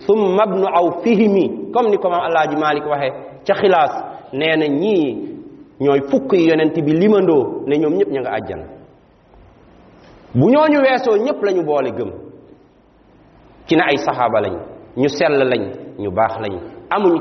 thumma 0.05 0.45
bnu 0.47 0.65
awfihimi 0.67 1.71
comme 1.73 1.89
ni 1.89 1.97
ko 1.97 2.09
mam 2.09 2.21
alaaji 2.21 2.55
malik 2.57 2.85
waxe 2.91 3.07
ca 3.45 3.53
xilaas 3.53 3.93
nee 4.33 4.55
na 4.55 4.65
ñooy 5.79 6.01
fukk 6.09 6.31
yonenti 6.33 6.49
yonent 6.79 6.85
bi 6.85 6.91
limandoo 7.01 7.43
ne 7.67 7.73
ñoom 7.81 7.93
ñëpp 7.99 8.11
ña 8.13 8.19
nga 8.21 8.31
àjjana 8.39 8.65
bu 10.37 10.45
ñooñu 10.53 10.77
weesoo 10.85 11.17
ñëpp 11.25 11.39
lañu 11.47 11.61
boole 11.69 11.91
gëm 11.97 12.11
ci 13.67 13.73
na 13.75 13.83
ay 13.89 13.97
saxaaba 14.05 14.39
lañ 14.45 14.55
ñu 14.99 15.07
sell 15.17 15.35
lañ 15.51 15.63
ñu 16.03 16.09
baax 16.17 16.33
lañ 16.43 16.53
amuñu 16.93 17.17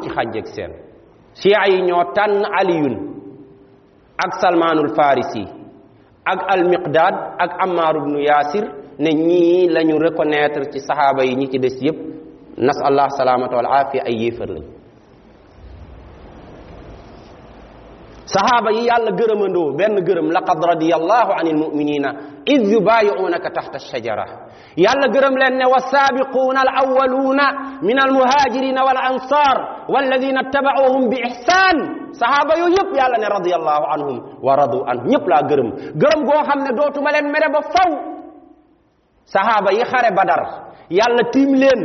ci 1.35 1.49
ñoo 1.83 2.03
aliyun 2.61 2.97
ak 4.25 4.33
salmanul 4.41 4.91
farisi 4.97 5.43
ak 6.33 6.41
al 6.53 6.63
miqdad 6.73 7.15
ak 7.45 7.51
ammar 7.65 7.95
ibnu 8.01 8.19
yasir 8.31 8.65
ne 9.03 9.11
ñii 9.27 9.69
lañu 9.77 9.95
reconnaître 9.99 10.63
ci 10.73 10.79
sahaba 10.89 11.23
yi 11.29 11.35
ñi 11.37 11.47
ci 11.53 11.59
des 11.59 11.77
yépp 11.85 11.99
nas 12.67 12.79
allah 12.89 13.09
salamata 13.11 13.57
wal 13.57 13.69
afi 13.81 13.99
ay 14.01 14.15
yefer 14.23 14.49
lañ 14.51 14.65
sahaba 18.35 18.69
yi 18.77 18.83
yàlla 18.91 19.11
gërëmandoo 19.21 19.69
benn 19.79 19.97
gërëm 20.09 20.29
laqad 20.37 20.59
radiyallahu 20.71 21.31
anil 21.41 21.57
mu'minina 21.63 22.11
id 22.55 22.63
yubayi'unaka 22.75 23.49
tahta 23.57 23.77
ash-shajara 23.81 24.27
yàlla 24.85 25.07
gërëm 25.15 25.35
len 25.43 25.55
ne 25.63 25.67
wasabiquna 25.75 26.61
al 26.67 26.71
awwaluna 26.83 27.47
min 27.87 27.95
al 28.05 28.11
muhajirin 28.19 28.75
wal 28.87 28.99
ansar 29.11 29.57
walladina 29.95 30.41
tabauhum 30.55 31.05
bi 31.11 31.17
ihsan 31.29 31.77
sahaba 32.21 32.53
yooyu 32.61 32.75
yep 32.81 32.91
yàlla 32.99 33.17
ne 33.23 33.29
radiyallahu 33.37 33.85
anhum 33.95 34.17
wa 34.47 34.53
radu 34.61 34.79
an 34.91 34.97
yep 35.13 35.25
la 35.33 35.39
gërëm 35.51 35.69
gërëm 36.03 36.21
go 36.29 36.37
xamne 36.51 36.71
dotuma 36.81 37.09
len 37.17 37.27
mere 37.35 37.47
ba 37.55 37.63
faw 37.75 37.91
sahaba 39.35 39.71
yi 39.77 39.83
xare 39.91 40.11
badar 40.19 40.43
yàlla 40.99 41.23
tim 41.35 41.51
len 41.63 41.81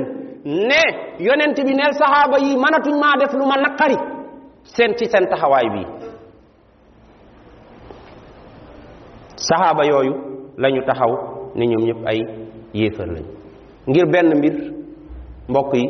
ne 0.69 0.83
yonent 1.27 1.57
bi 1.67 1.73
nel 1.79 1.93
sahaba 2.01 2.35
yi 2.45 2.51
mënatuñ 2.63 2.95
ma 3.03 3.11
def 3.21 3.33
luma 3.39 3.55
nakari 3.65 3.97
sen 4.75 4.91
ci 4.97 5.05
sen 5.11 5.23
taxaway 5.31 5.67
bi 5.73 5.83
saxaaba 9.49 9.83
yooyu 9.91 10.13
lañu 10.61 10.81
taxaw 10.89 11.13
ne 11.57 11.63
ñoom 11.71 11.83
ñëpp 11.87 12.01
ay 12.11 12.19
yéefar 12.77 13.07
lañ 13.15 13.25
ngir 13.89 14.05
benn 14.13 14.29
mbir 14.39 14.55
mbokk 15.49 15.71
yi 15.79 15.85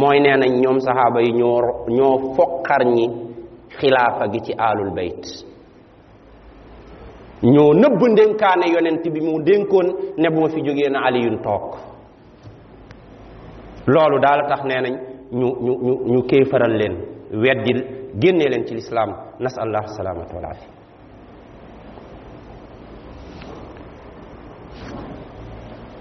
mooy 0.00 0.18
nee 0.24 0.36
nañ 0.42 0.52
ñoom 0.62 0.78
saxaaba 0.86 1.18
yi 1.26 1.30
ñoo 1.40 1.56
ñoo 1.96 2.14
foqar 2.36 2.82
ñi 2.96 3.06
xilaafa 3.78 4.24
gi 4.32 4.40
ci 4.46 4.52
aalul 4.64 4.90
bayt 4.96 5.24
ñoo 7.54 7.70
nëbb 7.82 8.00
ndénkaane 8.12 8.66
yonent 8.74 9.04
bi 9.14 9.20
mu 9.26 9.34
dénkoon 9.48 9.86
ne 10.20 10.28
bu 10.32 10.38
ma 10.42 10.48
fi 10.54 10.60
jógee 10.66 10.90
na 10.94 10.98
aliyun 11.08 11.38
toog 11.46 11.66
loolu 13.92 14.16
daala 14.24 14.42
tax 14.50 14.60
nee 14.70 14.80
nañ 14.86 14.94
ñu 15.38 15.48
ñu 15.64 15.72
ñu 15.86 15.92
ñu 16.12 16.18
kéefaral 16.30 16.72
leen 16.80 16.94
weddil 17.42 17.80
génnee 18.20 18.48
leen 18.52 18.64
ci 18.66 18.72
lislaam 18.80 19.10
nasallahu 19.42 19.86
salaamatu 19.96 20.34
wal 20.36 20.46
aafiya 20.50 20.77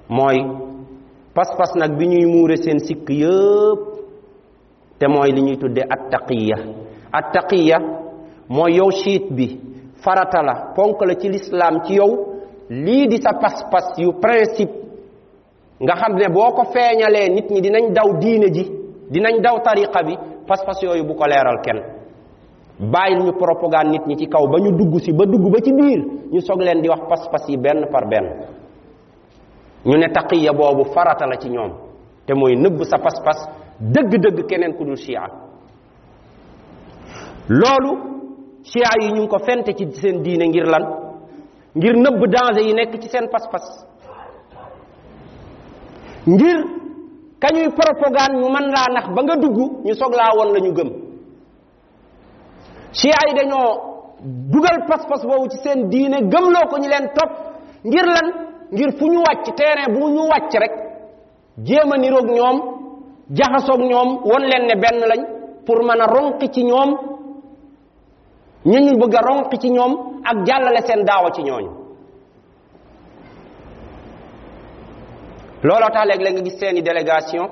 moy 0.10 0.38
pas-pas 1.34 1.72
nag 1.76 1.96
bi 1.98 2.08
ñuy 2.08 2.26
muure 2.26 2.58
seen 2.58 2.80
sikk 2.80 3.10
yépp 3.10 3.82
te 5.00 5.08
mooy 5.08 5.32
li 5.32 5.42
ñuy 5.42 5.58
tudde 5.58 5.82
attaqiya 5.82 6.58
attaqiya 7.12 7.78
moy 8.50 8.74
yow 8.76 8.90
faratala, 8.90 9.36
bi 9.36 9.60
farata 10.04 10.42
la 10.44 10.54
ponk 10.76 11.02
la 11.08 11.14
ci 11.16 11.30
ci 11.86 11.94
yow 11.94 12.12
di 12.70 13.18
sa 13.24 13.34
pas-pas 13.34 13.94
yu 13.98 14.12
principe 14.20 14.72
nga 15.80 15.94
xam 15.96 16.16
ne 16.18 16.28
boo 16.34 16.52
ko 16.52 16.64
feeñalee 16.74 17.30
nit 17.30 17.50
ñi 17.50 17.62
dinañ 17.62 17.94
daw 17.94 18.18
diine 18.20 18.52
ji 18.54 18.70
dinañ 19.10 19.40
daw 19.42 19.60
tariqa 19.64 20.04
bi 20.04 20.18
pas-pas 20.48 20.82
yooyu 20.84 21.06
bu 21.08 21.14
ko 21.16 21.24
kenn 21.64 21.97
bàyyil 22.80 23.18
ñu 23.24 23.32
poropogaan 23.40 23.92
nit 23.92 24.08
ñi 24.08 24.16
ci 24.16 24.26
kaw 24.28 24.46
ba 24.48 24.58
ñu 24.60 24.72
dugg 24.78 25.00
si 25.02 25.12
ba 25.12 25.26
dugg 25.26 25.52
ba 25.52 25.60
ci 25.62 25.72
biir 25.74 26.00
ñu 26.32 26.40
soog 26.42 26.62
leen 26.62 26.82
di 26.82 26.90
wax 26.90 27.02
pas-pas 27.10 27.46
yi 27.48 27.58
benn 27.58 27.88
par 27.92 28.08
benn 28.08 28.28
ñu 29.86 29.98
ne 29.98 30.08
taqiya 30.12 30.54
boobu 30.54 30.84
farata 30.94 31.26
la 31.26 31.38
ci 31.38 31.50
ñoom 31.50 31.72
te 32.26 32.34
mooy 32.34 32.56
nëbb 32.56 32.84
sa 32.84 32.98
pas-pas 33.00 33.50
dëgg-dëgg 33.80 34.46
keneen 34.46 34.74
ku 34.76 34.84
dul 34.84 34.96
chia 34.98 35.24
loolu 37.48 37.92
chia 38.64 38.90
yi 39.02 39.12
ñu 39.12 39.22
ngi 39.22 39.28
ko 39.28 39.40
fente 39.40 39.74
ci 39.74 39.88
seen 39.94 40.22
diine 40.22 40.46
ngir 40.48 40.68
lan 40.68 40.84
ngir 41.74 41.96
nëbb 41.96 42.24
danger 42.30 42.64
yi 42.64 42.74
nekk 42.74 43.00
ci 43.02 43.10
seen 43.10 43.28
pas-pas 43.32 43.86
ngir 46.28 46.58
kañuy 47.40 47.70
propagande 47.74 48.38
ñu 48.40 48.50
mën 48.54 48.68
laa 48.70 48.88
nax 48.94 49.08
ba 49.16 49.24
nga 49.24 49.36
dugg 49.36 49.58
ñu 49.84 49.94
soog 49.96 50.14
laa 50.14 50.32
woon 50.38 50.54
la 50.54 50.60
ñu 50.60 50.74
gëm 50.76 51.07
chia 52.92 53.14
yi 53.28 53.34
dañoo 53.34 54.16
dugal 54.52 54.86
pas-pas 54.88 55.22
boobu 55.24 55.48
ci 55.52 55.58
seen 55.62 55.90
diine 55.90 56.18
gëmloo 56.32 56.68
ko 56.70 56.78
ñu 56.78 56.88
leen 56.88 57.08
topp 57.14 57.32
ngir 57.84 58.06
lan 58.06 58.26
ngir 58.72 58.92
fu 58.98 59.06
ñu 59.08 59.20
wàcc 59.22 59.56
terrain 59.56 59.92
bu 59.94 60.10
ñu 60.10 60.22
wàcc 60.28 60.54
rek 60.62 60.72
jéem 61.66 61.92
a 61.92 61.98
niroog 61.98 62.28
ñoom 62.38 62.58
jaxasoog 63.38 63.80
ñoom 63.92 64.10
won 64.26 64.42
leen 64.50 64.66
ne 64.68 64.76
benn 64.76 65.00
lañ 65.12 65.22
pour 65.66 65.84
mën 65.84 66.02
a 66.02 66.06
ronqi 66.08 66.48
ci 66.52 66.64
ñoom 66.64 66.90
ñu 68.66 68.80
ñu 68.80 68.92
bëgg 69.00 69.16
a 69.16 69.22
ronqi 69.28 69.58
ci 69.58 69.70
ñoom 69.72 70.22
ak 70.24 70.46
jàllale 70.46 70.82
seen 70.86 71.04
daawa 71.06 71.32
ci 71.32 71.42
ñooñu 71.44 71.72
looloo 75.64 75.90
tax 75.94 76.06
léeg-léeg 76.06 76.34
nga 76.34 76.44
gis 76.46 76.58
seeni 76.60 76.82
délégation 76.82 77.48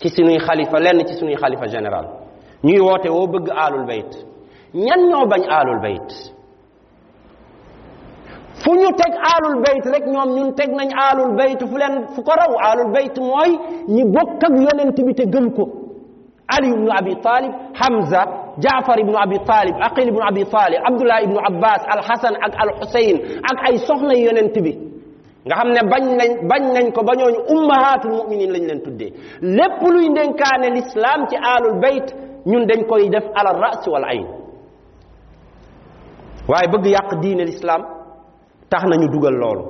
ci 0.00 0.08
suñuy 0.08 0.38
xalifa 0.38 0.78
lenn 0.78 1.04
ci 1.06 1.14
suñuy 1.14 1.36
xalifa 1.36 1.66
général 1.66 2.19
ñuy 2.64 2.80
woote 2.86 3.08
woo 3.14 3.26
bëgg 3.32 3.48
aalul 3.56 3.86
bayt 3.90 4.10
ñan 4.86 5.00
ñoo 5.10 5.24
bañ 5.32 5.42
aalul 5.54 5.80
bayt 5.84 6.08
fu 8.62 8.70
ñu 8.80 8.88
teg 9.00 9.12
aalul 9.30 9.58
bayt 9.66 9.84
rek 9.94 10.04
ñoom 10.12 10.30
ñun 10.36 10.50
teg 10.58 10.70
nañ 10.78 10.90
aalul 11.02 11.32
bayt 11.40 11.58
fu 11.70 11.76
leen 11.78 11.94
fu 12.14 12.22
ko 12.22 12.32
raw 12.42 12.52
aalul 12.64 12.90
bayt 12.96 13.16
mooy 13.28 13.50
ñi 13.94 14.02
bokk 14.14 14.42
ak 14.44 14.50
yonent 14.64 14.96
bi 15.06 15.14
te 15.14 15.24
gëm 15.32 15.46
ko 15.56 15.64
ali 16.54 16.68
ibnu 16.74 16.90
abi 16.98 17.12
talib 17.26 17.52
hamza 17.80 18.22
جعفر 18.60 19.02
بن 19.02 19.16
ابي 19.16 19.38
طالب 19.38 19.74
عقيل 19.76 20.10
بن 20.10 20.22
ابي 20.22 20.44
طالب 20.44 20.78
عبد 20.86 21.00
الله 21.00 21.20
بن 21.24 21.36
عباس 21.46 21.80
الحسن 21.94 22.34
اك 22.36 22.54
الحسين 22.64 23.40
اك 23.50 23.58
اي 23.68 23.76
سخنا 23.78 24.14
soxna 24.14 24.60
بي 24.64 24.72
nga 25.46 25.54
xamne 25.58 25.72
ne 25.72 25.82
bañ 25.92 26.04
nañ 26.20 26.30
bañ 26.50 26.62
nañ 26.76 26.86
ko 26.96 27.00
bañoñu 27.10 27.38
ummahatul 27.54 28.12
muminin 28.18 28.50
lañ 28.52 28.64
leen 28.68 28.80
tuddé 28.84 29.06
lépp 29.56 29.80
luy 29.92 30.08
ndenkaane 30.10 30.68
l'islam 30.76 31.20
ci 31.30 31.36
alul 31.54 31.76
bayt 31.82 32.06
ñun 32.46 32.66
dañ 32.66 32.84
koy 32.88 33.08
def 33.10 33.24
ala 33.34 33.52
ras 33.52 33.86
walla 33.86 34.06
ay 34.08 34.20
waaye 36.48 36.68
bëgg 36.72 36.86
yàq 36.86 37.20
diine 37.22 37.44
lislaam 37.44 37.82
tax 38.70 38.82
nañu 38.84 39.08
dugal 39.12 39.34
loolu 39.34 39.64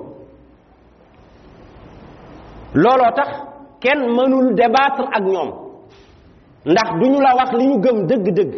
looloo 2.75 3.11
tax 3.17 3.29
kenn 3.81 4.01
mënul 4.17 4.55
débattre 4.55 5.05
ak 5.17 5.23
ñoom 5.25 5.51
ndax 6.67 6.91
duñu 7.01 7.21
la 7.21 7.35
wax 7.39 7.53
li 7.59 7.67
ñu 7.67 7.79
gëm 7.83 8.07
dëgg-dëgg 8.07 8.53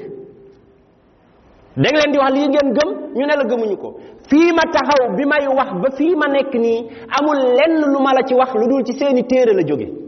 dañ 1.76 1.94
leen 2.00 2.12
di 2.12 2.18
wax 2.18 2.32
lii 2.34 2.48
ngeen 2.48 2.72
gëm 2.76 2.90
ñu 3.14 3.26
ne 3.26 3.34
la 3.36 3.44
gëmuñu 3.44 3.76
ko 3.76 3.94
fii 4.28 4.52
ma 4.52 4.62
taxaw 4.74 5.16
bi 5.16 5.24
may 5.24 5.46
wax 5.48 5.70
ba 5.82 5.88
fii 5.98 6.14
ma 6.16 6.26
nekk 6.28 6.52
nii 6.54 6.80
amul 7.18 7.38
lenn 7.58 7.80
lu 7.92 7.98
ma 8.02 8.12
la 8.14 8.22
ci 8.28 8.34
wax 8.34 8.54
lu 8.54 8.66
dul 8.68 8.82
ci 8.84 8.92
seeni 8.98 9.24
téere 9.24 9.54
la 9.54 9.62
jóge 9.62 10.01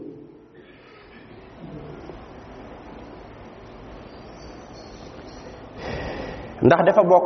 ndax 6.65 6.85
dafa 6.85 7.03
bokk 7.05 7.25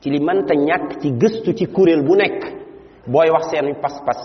ci 0.00 0.10
li 0.10 0.18
ñàkk 0.18 1.00
ci 1.00 1.08
gëstu 1.20 1.52
ci 1.54 1.66
kuréel 1.66 2.02
bu 2.02 2.16
nekk 2.16 2.42
booy 3.06 3.30
wax 3.30 3.50
seen 3.50 3.74
pas-pas 3.82 4.20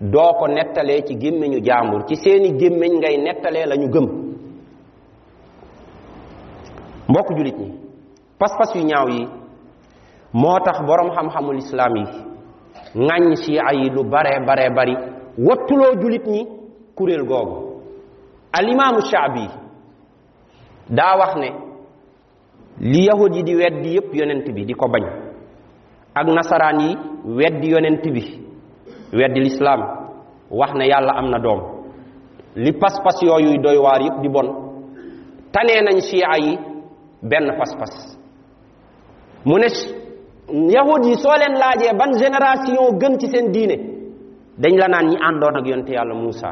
doo 0.00 0.32
ko 0.38 0.46
nettalee 0.48 1.00
ci 1.06 1.14
gémmiñu 1.18 1.60
jaambur 1.64 2.06
ci 2.08 2.16
seeni 2.16 2.52
gémmiñ 2.60 2.92
ngay 2.98 3.16
nettalee 3.18 3.66
lañu 3.66 3.86
ñu 3.86 3.92
gëm 3.92 4.06
mbokk 7.08 7.28
jullit 7.36 7.58
ñi 7.58 7.72
pas-pas 8.38 8.72
yu 8.74 8.84
ñaaw 8.84 9.08
yi 9.08 9.28
moo 10.32 10.58
tax 10.64 10.78
boroom 10.86 11.10
xam-xamul 11.14 11.56
islaam 11.58 11.96
yi 11.96 12.04
ŋàññ 12.94 13.34
si 13.42 13.58
ay 13.58 13.90
lu 13.90 14.04
bare 14.04 14.40
bare 14.46 14.70
bari 14.76 14.94
wattuloo 15.46 15.94
jullit 16.00 16.26
ñi 16.26 16.46
kuréel 16.94 17.24
googu 17.24 17.82
alimaamu 18.52 19.00
shaabi 19.00 19.44
daa 20.90 21.16
wax 21.18 21.34
ne 21.36 21.67
li 22.80 23.06
yahud 23.08 23.32
yi 23.34 23.42
di 23.42 23.56
weddi 23.56 23.88
yépp 23.88 24.14
yonent 24.14 24.46
bi 24.54 24.64
di 24.66 24.74
ko 24.74 24.88
bañ 24.88 25.04
ak 26.14 26.26
nasaraan 26.28 26.80
yi 26.80 26.90
weddi 27.24 27.68
yonent 27.72 28.04
bi 28.12 28.22
weddi 29.12 29.40
lislaam 29.40 29.80
wax 30.50 30.72
na 30.74 30.84
yàlla 30.86 31.12
am 31.16 31.30
na 31.30 31.38
doom 31.38 31.60
li 32.54 32.72
pas-pas 32.72 33.22
yooyu 33.22 33.58
doy 33.62 33.78
waar 33.78 34.00
yépp 34.02 34.20
di 34.22 34.28
bon 34.28 34.46
tanee 35.52 35.80
nañ 35.82 36.00
chia 36.00 36.28
yi 36.40 36.58
benn 37.22 37.56
pas-pas 37.58 38.16
mu 39.44 39.58
ne 39.58 39.66
yahud 40.48 41.04
yi 41.04 41.14
soo 41.18 41.34
leen 41.36 41.54
laajee 41.58 41.96
ban 41.98 42.12
génération 42.16 42.92
gën 42.98 43.18
ci 43.18 43.26
seen 43.28 43.50
diine 43.50 43.76
dañ 44.58 44.76
la 44.76 44.88
naan 44.88 45.06
ñi 45.08 45.16
àndoon 45.16 45.56
ak 45.56 45.66
yonte 45.66 45.92
yàlla 45.92 46.14
Muusa 46.14 46.50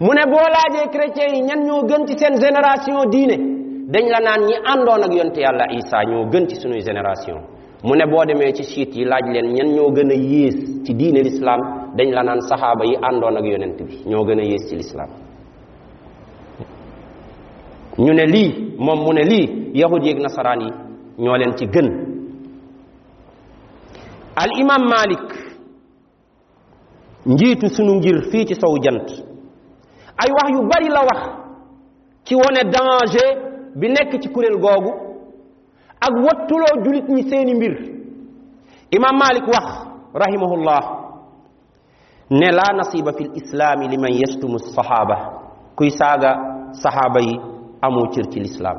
mu 0.00 0.10
ne 0.14 0.24
boo 0.30 0.46
laajee 0.56 0.88
chrétiens 0.90 1.32
yi 1.34 1.42
ñan 1.42 1.64
ñoo 1.66 1.84
gën 1.86 2.06
ci 2.06 2.18
seen 2.18 2.34
génération 2.40 3.04
diine 3.10 3.61
dañ 3.88 4.04
la 4.10 4.20
naan 4.20 4.44
ñi 4.46 4.54
àndoon 4.62 5.02
ak 5.02 5.12
yonte 5.14 5.40
yàlla 5.42 5.66
isa 5.74 6.02
ñoo 6.04 6.26
gën 6.30 6.46
ci 6.48 6.54
suñuy 6.56 6.82
génération 6.82 7.38
mu 7.82 7.96
ne 7.96 8.06
boo 8.06 8.24
demee 8.24 8.52
ci 8.52 8.62
siit 8.62 8.94
yi 8.94 9.04
laaj 9.04 9.24
leen 9.26 9.46
ñan 9.54 9.74
ñoo 9.76 9.90
gën 9.90 10.08
a 10.10 10.14
yées 10.14 10.84
ci 10.84 10.94
diine 10.94 11.20
l'islam 11.22 11.60
dañ 11.96 12.10
la 12.12 12.22
naan 12.22 12.40
saxaaba 12.40 12.84
yi 12.84 12.94
àndoon 12.94 13.36
ak 13.38 13.44
yonent 13.44 13.82
bi 13.82 13.98
ñoo 14.06 14.24
gën 14.24 14.38
a 14.38 14.42
yées 14.44 14.66
ci 14.68 14.76
l'islam 14.76 15.08
ñu 17.98 18.12
ne 18.14 18.24
lii 18.24 18.74
moom 18.78 18.98
mu 19.04 19.12
ne 19.14 19.22
lii 19.24 19.70
yahud 19.74 20.04
yeeg 20.04 20.20
nasaraan 20.20 20.60
yi 20.62 20.70
ñoo 21.18 21.36
leen 21.36 21.56
ci 21.56 21.66
gën 21.66 21.88
al 24.36 24.50
imam 24.60 24.82
malik 24.88 25.56
njiitu 27.26 27.66
sunu 27.68 27.94
ngir 27.94 28.30
fii 28.30 28.46
ci 28.46 28.54
sow 28.54 28.78
jant 28.78 29.08
ay 30.18 30.30
wax 30.30 30.50
yu 30.52 30.68
bari 30.70 30.88
la 30.88 31.00
wax 31.00 31.22
ci 32.24 32.34
wone 32.36 32.62
danger 32.70 33.41
bi 33.74 33.88
nekk 33.88 34.20
ci 34.22 34.28
kuréel 34.32 34.58
googu 34.60 34.90
ak 36.06 36.12
wattuloo 36.24 36.74
julit 36.84 37.06
ñi 37.14 37.22
seeni 37.30 37.54
mbir 37.54 37.74
imam 38.96 39.16
malik 39.16 39.46
wax 39.48 39.66
rahimahullah 40.14 40.80
ne 42.38 42.48
la 42.50 42.64
nasiba 42.76 43.12
fi 43.12 43.24
lislaami 43.24 43.88
liman 43.88 44.12
yastumu 44.22 44.58
sahaba 44.74 45.16
kuy 45.76 45.90
saaga 45.90 46.30
sahaba 46.82 47.20
yi 47.20 47.34
amoo 47.86 48.06
cër 48.14 48.26
ci 48.32 48.40
lislaam 48.40 48.78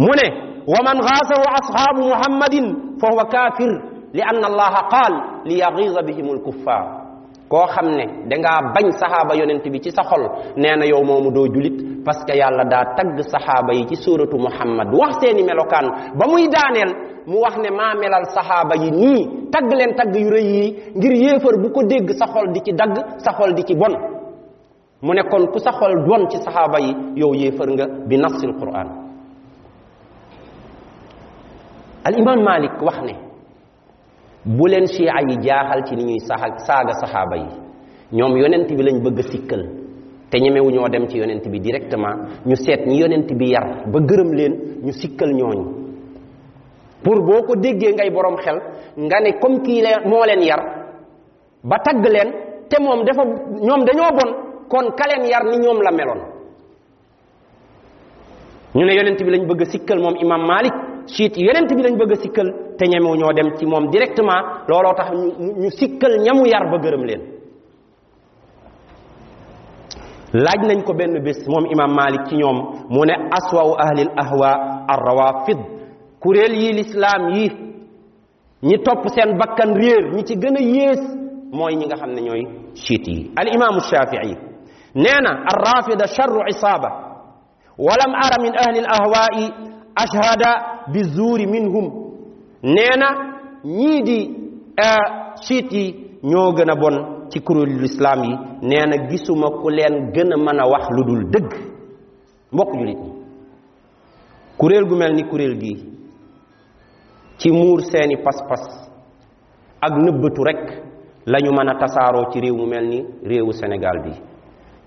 mu 0.00 0.08
ne 0.18 0.26
wa 0.72 0.80
man 0.84 0.98
xaasahu 1.08 1.44
ashaabu 1.60 2.00
muhammadin 2.12 2.66
fa 3.00 3.06
huwa 3.10 3.24
kafir 3.24 3.70
li 4.12 4.22
anna 4.22 4.46
allaha 4.52 4.80
qaal 4.92 5.14
li 5.44 5.54
yagiza 5.60 6.02
bihim 6.06 6.28
alkuffar 6.30 7.09
koo 7.50 7.66
xam 7.74 7.86
ne 7.98 8.04
dangaa 8.30 8.60
bañ 8.74 8.86
saxaaba 9.00 9.32
yonent 9.40 9.64
bi 9.72 9.78
ci 9.84 9.90
sa 9.96 10.02
xol 10.10 10.22
nee 10.62 10.76
na 10.80 10.84
yow 10.92 11.02
moomu 11.04 11.30
doo 11.36 11.46
julit 11.54 11.76
parce 12.04 12.22
que 12.26 12.32
yàlla 12.42 12.64
daa 12.72 12.84
tagg 12.96 13.16
saxaaba 13.32 13.72
yi 13.78 13.82
ci 13.88 13.96
suratu 14.02 14.36
muhammad 14.46 14.88
wax 14.98 15.12
seeni 15.20 15.42
melokaan 15.50 15.86
ba 16.18 16.24
muy 16.32 16.44
daaneel 16.54 16.90
mu 17.30 17.36
wax 17.44 17.54
ne 17.64 17.70
maa 17.78 17.94
melal 18.02 18.24
sahaba 18.36 18.74
yi 18.82 18.90
nii 18.90 19.22
tagg 19.52 19.68
leen 19.78 19.92
tagg 19.98 20.12
yu 20.22 20.30
rëy 20.36 20.46
yi 20.56 20.64
ngir 20.96 21.12
yéefar 21.22 21.54
bu 21.62 21.68
ko 21.74 21.80
dégg 21.90 22.08
sa 22.20 22.26
xol 22.32 22.46
di 22.54 22.60
ci 22.66 22.72
dagg 22.80 22.94
sa 23.24 23.32
xol 23.32 23.50
di 23.56 23.62
ci 23.68 23.74
bon 23.74 23.94
mu 25.02 25.12
ne 25.12 25.22
kon 25.30 25.46
ku 25.52 25.58
sa 25.58 25.72
xol 25.72 25.94
bon 26.08 26.28
ci 26.30 26.36
saxaaba 26.38 26.78
yi 26.86 26.92
yow 27.16 27.34
yéefar 27.34 27.68
nga 27.74 27.86
bi 28.08 28.16
nasil 28.16 28.52
quran 28.60 28.88
al 32.08 32.14
imam 32.22 32.40
malik 32.48 32.76
wax 32.86 32.98
ne 33.08 33.29
bu 34.44 34.66
leen 34.70 34.86
chia 34.86 35.12
yi 35.28 35.36
jaaxal 35.42 35.80
ci 35.86 35.94
ni 35.96 36.04
ñuy 36.04 36.18
saaga 36.18 36.90
saxaaba 37.00 37.36
yi 37.36 37.48
ñoom 38.12 38.36
yonent 38.36 38.68
bi 38.76 38.82
lañ 38.82 39.02
bëgg 39.04 39.20
sikkal 39.30 39.62
te 40.30 40.38
ñemewu 40.38 40.70
ñoo 40.70 40.88
dem 40.88 41.06
ci 41.08 41.18
yonent 41.18 41.44
bi 41.50 41.60
directement 41.60 42.16
ñu 42.46 42.54
seet 42.56 42.86
ñi 42.86 42.98
yonent 42.98 43.28
bi 43.34 43.50
yar 43.50 43.84
ba 43.86 44.00
gërëm 44.00 44.32
leen 44.32 44.52
ñu 44.82 44.92
sikkal 44.92 45.30
ñooñu 45.34 45.64
pour 47.02 47.20
boo 47.22 47.42
ko 47.42 47.54
ngay 47.56 48.10
borom 48.10 48.36
xel 48.38 48.56
nga 48.96 49.20
ne 49.20 49.38
comme 49.40 49.60
kii 49.62 49.82
le 49.82 50.26
leen 50.26 50.42
yar 50.42 50.60
ba 51.62 51.78
tagg 51.78 52.04
leen 52.06 52.30
te 52.68 52.80
moom 52.80 53.04
dafa 53.04 53.22
ñoom 53.24 53.84
dañoo 53.84 54.10
bon 54.10 54.32
kon 54.68 54.90
ka 54.96 55.04
leen 55.06 55.28
yar 55.28 55.44
ni 55.44 55.58
ñoom 55.58 55.82
la 55.82 55.90
melon, 55.90 56.20
ñu 58.74 58.84
ne 58.86 58.94
yonent 58.94 59.18
bi 59.22 59.30
lañ 59.30 59.46
bëgg 59.46 60.22
imam 60.22 60.46
malik 60.46 60.72
shit 61.06 61.36
yonent 61.36 61.68
bi 61.74 61.82
lañ 61.82 61.96
bëgg 61.98 62.30
te 62.80 62.88
ñemewu 62.88 63.16
ñoo 63.16 63.32
dem 63.32 63.50
ci 63.58 63.64
moom 63.70 63.84
directement 63.94 64.44
looloo 64.70 64.94
tax 64.98 65.08
ñu 65.62 65.68
sikkal 65.78 66.14
ñamu 66.26 66.42
yar 66.52 66.64
ba 66.70 66.76
gërëm 66.84 67.04
leen 67.08 67.22
laaj 70.44 70.60
nañ 70.68 70.78
ko 70.86 70.92
benn 70.98 71.16
bés 71.26 71.40
moom 71.50 71.64
imam 71.74 71.92
malik 72.00 72.22
ci 72.28 72.34
ñoom 72.40 72.58
mu 72.94 73.02
ne 73.08 73.14
aswaw 73.38 73.70
ahli 73.84 74.00
al 74.06 74.12
ahwa 74.22 74.50
ar 74.92 75.00
rawafid 75.08 75.58
kuréel 76.22 76.54
yi 76.60 76.72
l'islam 76.76 77.22
yi 77.36 77.46
ñi 78.68 78.76
topp 78.86 79.04
seen 79.14 79.30
bakkan 79.40 79.70
réer 79.80 80.02
ñi 80.14 80.22
ci 80.26 80.34
gën 80.42 80.56
a 80.56 80.60
yées 80.76 81.02
mooy 81.52 81.74
ñi 81.76 81.84
nga 81.86 81.96
xam 82.00 82.12
ne 82.14 82.20
ñooy 82.22 82.42
chiit 82.74 83.06
yi 83.06 83.30
al 83.36 83.48
imam 83.54 83.80
shafii 83.80 84.36
nee 84.94 85.20
na 85.24 85.30
ar 85.50 85.58
rafida 85.66 86.06
charru 86.06 86.40
isaba 86.48 87.06
ولم 87.80 88.12
أرى 88.24 88.38
من 88.42 88.54
أهل 88.58 88.76
الأهواء 88.78 89.32
أشهد 90.04 90.42
بالزور 90.92 91.46
منهم 91.46 92.09
nee 92.62 92.96
na 92.96 93.36
ñii 93.64 94.02
di 94.02 94.36
siit 95.42 95.72
yi 95.72 96.16
ñoo 96.22 96.52
gën 96.52 96.70
a 96.70 96.76
bon 96.76 97.28
ci 97.30 97.40
kuréelu 97.40 97.80
lislaam 97.80 98.22
yi 98.22 98.36
nee 98.62 98.86
na 98.86 98.96
gisuma 99.08 99.48
ku 99.50 99.68
leen 99.70 100.10
gën 100.12 100.32
a 100.32 100.36
mën 100.36 100.60
a 100.60 100.66
wax 100.66 100.86
lu 100.90 101.04
dul 101.04 101.30
dëgg 101.30 101.52
mbokk 102.52 102.74
julit 102.74 102.98
ñi 102.98 103.12
kuréel 104.58 104.84
gu 104.86 104.96
mel 104.96 105.14
ni 105.14 105.24
kuréel 105.24 105.58
gi 105.58 105.86
ci 107.38 107.50
muur 107.50 107.80
seeni 107.80 108.16
pas-pas 108.16 108.90
ak 109.80 109.92
nëbbatu 109.96 110.44
rekk 110.44 110.68
lañu 111.26 111.50
mën 111.50 111.68
a 111.68 111.74
tasaaroo 111.78 112.30
ci 112.32 112.40
réew 112.40 112.56
mu 112.56 112.66
mel 112.66 112.88
ni 112.88 113.06
réewu 113.24 113.52
Sénégal 113.52 114.02
bi 114.04 114.12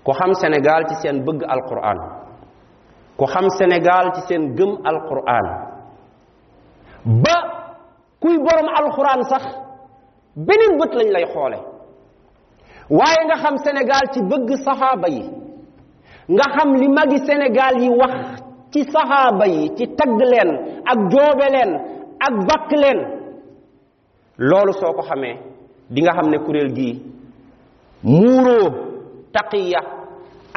ku 0.04 0.12
xam 0.12 0.32
Sénégal 0.34 0.86
ci 0.88 0.94
seen 0.96 1.24
bëgg 1.24 1.42
Alquran 1.42 1.98
ku 3.16 3.24
xam 3.26 3.48
Sénégal 3.50 4.12
ci 4.14 4.20
seen 4.28 4.54
gëm 4.54 4.76
Alquran 4.84 5.46
ba 7.04 7.43
kuy 8.24 8.40
borom 8.40 8.72
alquran 8.72 9.20
sax 9.28 9.44
beneen 10.32 10.80
bët 10.80 10.92
lañ 10.96 11.08
lay 11.14 11.26
xoole 11.32 11.58
waaye 12.98 13.20
nga 13.28 13.36
xam 13.42 13.56
sénégal 13.64 14.04
ci 14.12 14.20
bëgg 14.30 14.48
sahaaba 14.64 15.08
yi 15.16 15.24
nga 16.34 16.46
xam 16.56 16.68
li 16.80 16.88
magi 16.88 17.18
sénégal 17.28 17.74
yi 17.84 17.88
wax 18.00 18.14
ci 18.72 18.80
sahaaba 18.92 19.46
yi 19.46 19.62
ci 19.76 19.84
tagg 19.98 20.14
leen 20.32 20.50
ak 20.90 20.98
joobe 21.12 21.46
leen 21.54 21.70
ak 22.26 22.34
bakk 22.48 22.70
leen 22.82 22.98
loolu 24.48 24.72
soo 24.80 24.92
ko 24.96 25.02
xamee 25.08 25.34
di 25.90 26.00
nga 26.02 26.12
xam 26.16 26.28
ne 26.30 26.38
kuréel 26.38 26.72
gii 26.78 26.94
muuroo 28.04 28.66
taqiya 29.34 29.80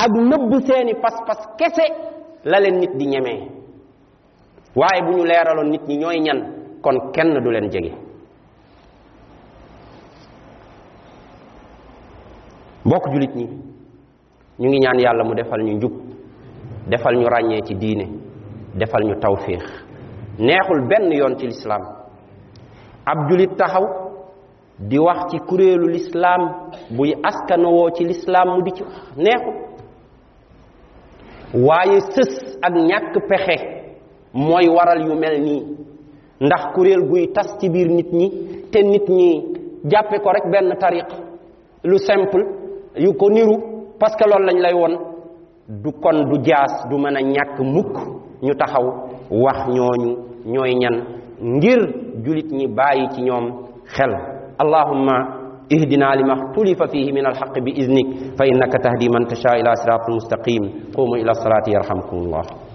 ak 0.03 0.11
nëbb 0.29 0.51
seeni 0.67 0.93
pas-pas 1.03 1.41
kese 1.59 1.85
la 2.45 2.59
leen 2.61 2.77
nit 2.79 2.93
di 2.97 3.05
ñemee 3.07 3.39
waaye 4.75 5.01
bu 5.05 5.11
ñu 5.19 5.25
leeraloon 5.25 5.69
nit 5.69 5.83
ñi 5.87 5.97
ñooy 5.97 6.19
ñan 6.19 6.56
kon 6.81 7.11
kenn 7.13 7.39
du 7.43 7.51
leen 7.51 7.69
jege 7.73 7.91
mbokk 12.85 13.05
julit 13.13 13.35
ñi 13.35 13.45
ñu 14.59 14.67
ngi 14.69 14.79
ñaan 14.79 14.99
yàlla 14.99 15.23
mu 15.23 15.33
defal 15.35 15.63
ñu 15.63 15.73
njub 15.73 15.93
defal 16.87 17.15
ñu 17.15 17.27
ràññee 17.27 17.61
ci 17.67 17.75
diine 17.75 18.05
defal 18.75 19.03
ñu 19.03 19.15
tawfiix 19.19 19.63
neexul 20.39 20.87
benn 20.87 21.11
yoon 21.11 21.35
ci 21.37 21.47
lislaam 21.47 21.81
ab 23.05 23.17
julit 23.29 23.55
taxaw 23.57 23.85
di 24.79 24.99
wax 24.99 25.19
ci 25.31 25.37
kuréelu 25.39 25.87
lislaam 25.87 26.41
buy 26.91 27.13
askanowoo 27.23 27.89
ci 27.91 28.03
lislaam 28.05 28.49
mu 28.55 28.61
di 28.61 28.71
ci 28.71 28.83
wax 28.83 29.13
neexul 29.17 29.53
waaye 31.53 31.99
sës 32.01 32.57
ak 32.61 32.73
ñàkk 32.73 33.27
pexe 33.29 33.55
mooy 34.33 34.67
waral 34.69 35.07
yu 35.07 35.15
mel 35.15 35.41
nii 35.41 35.77
ndax 36.41 36.61
kuréel 36.75 37.01
guy 37.09 37.25
tas 37.33 37.49
ci 37.59 37.65
biir 37.73 37.87
nit 37.97 38.09
ñi 38.19 38.27
te 38.71 38.79
nit 38.91 39.07
ñi 39.17 39.27
jàppe 39.91 40.15
ko 40.23 40.29
rek 40.35 40.45
benn 40.51 40.71
tariq 40.81 41.07
lu 41.89 41.97
simple 41.97 42.41
yu 43.03 43.13
ko 43.13 43.29
niru 43.29 43.55
parce 43.99 44.15
que 44.17 44.25
loolu 44.29 44.45
lañ 44.45 44.59
lay 44.65 44.73
won 44.73 44.93
du 45.83 45.91
kon 46.03 46.17
du 46.29 46.35
jaas 46.45 46.73
du 46.89 46.95
mën 46.97 47.15
a 47.17 47.21
ñàkk 47.21 47.57
mukk 47.73 47.95
ñu 48.45 48.53
taxaw 48.59 48.85
wax 49.43 49.59
ñooñu 49.75 50.09
ñooy 50.53 50.73
ñan 50.81 50.95
ngir 51.55 51.79
julit 52.23 52.49
ñi 52.57 52.65
bàyyi 52.77 53.05
ci 53.13 53.21
ñoom 53.23 53.45
xel 53.95 54.09
li 54.13 54.21
allahumma 54.59 55.15
اهدنا 55.73 56.15
لما 56.15 56.33
اختلف 56.39 56.83
فيه 56.91 57.11
من 57.11 57.25
الحق 57.27 57.55
بإذنك 57.59 58.07
فإنك 58.39 58.73
تهدي 58.85 59.07
من 59.15 59.27
تشاء 59.27 59.55
إلى 59.61 59.71
صراط 59.83 60.05
مستقيم 60.15 60.63
قوموا 60.97 61.17
إلى 61.17 61.31
الصلاة 61.31 61.65
يرحمكم 61.67 62.17
الله 62.23 62.66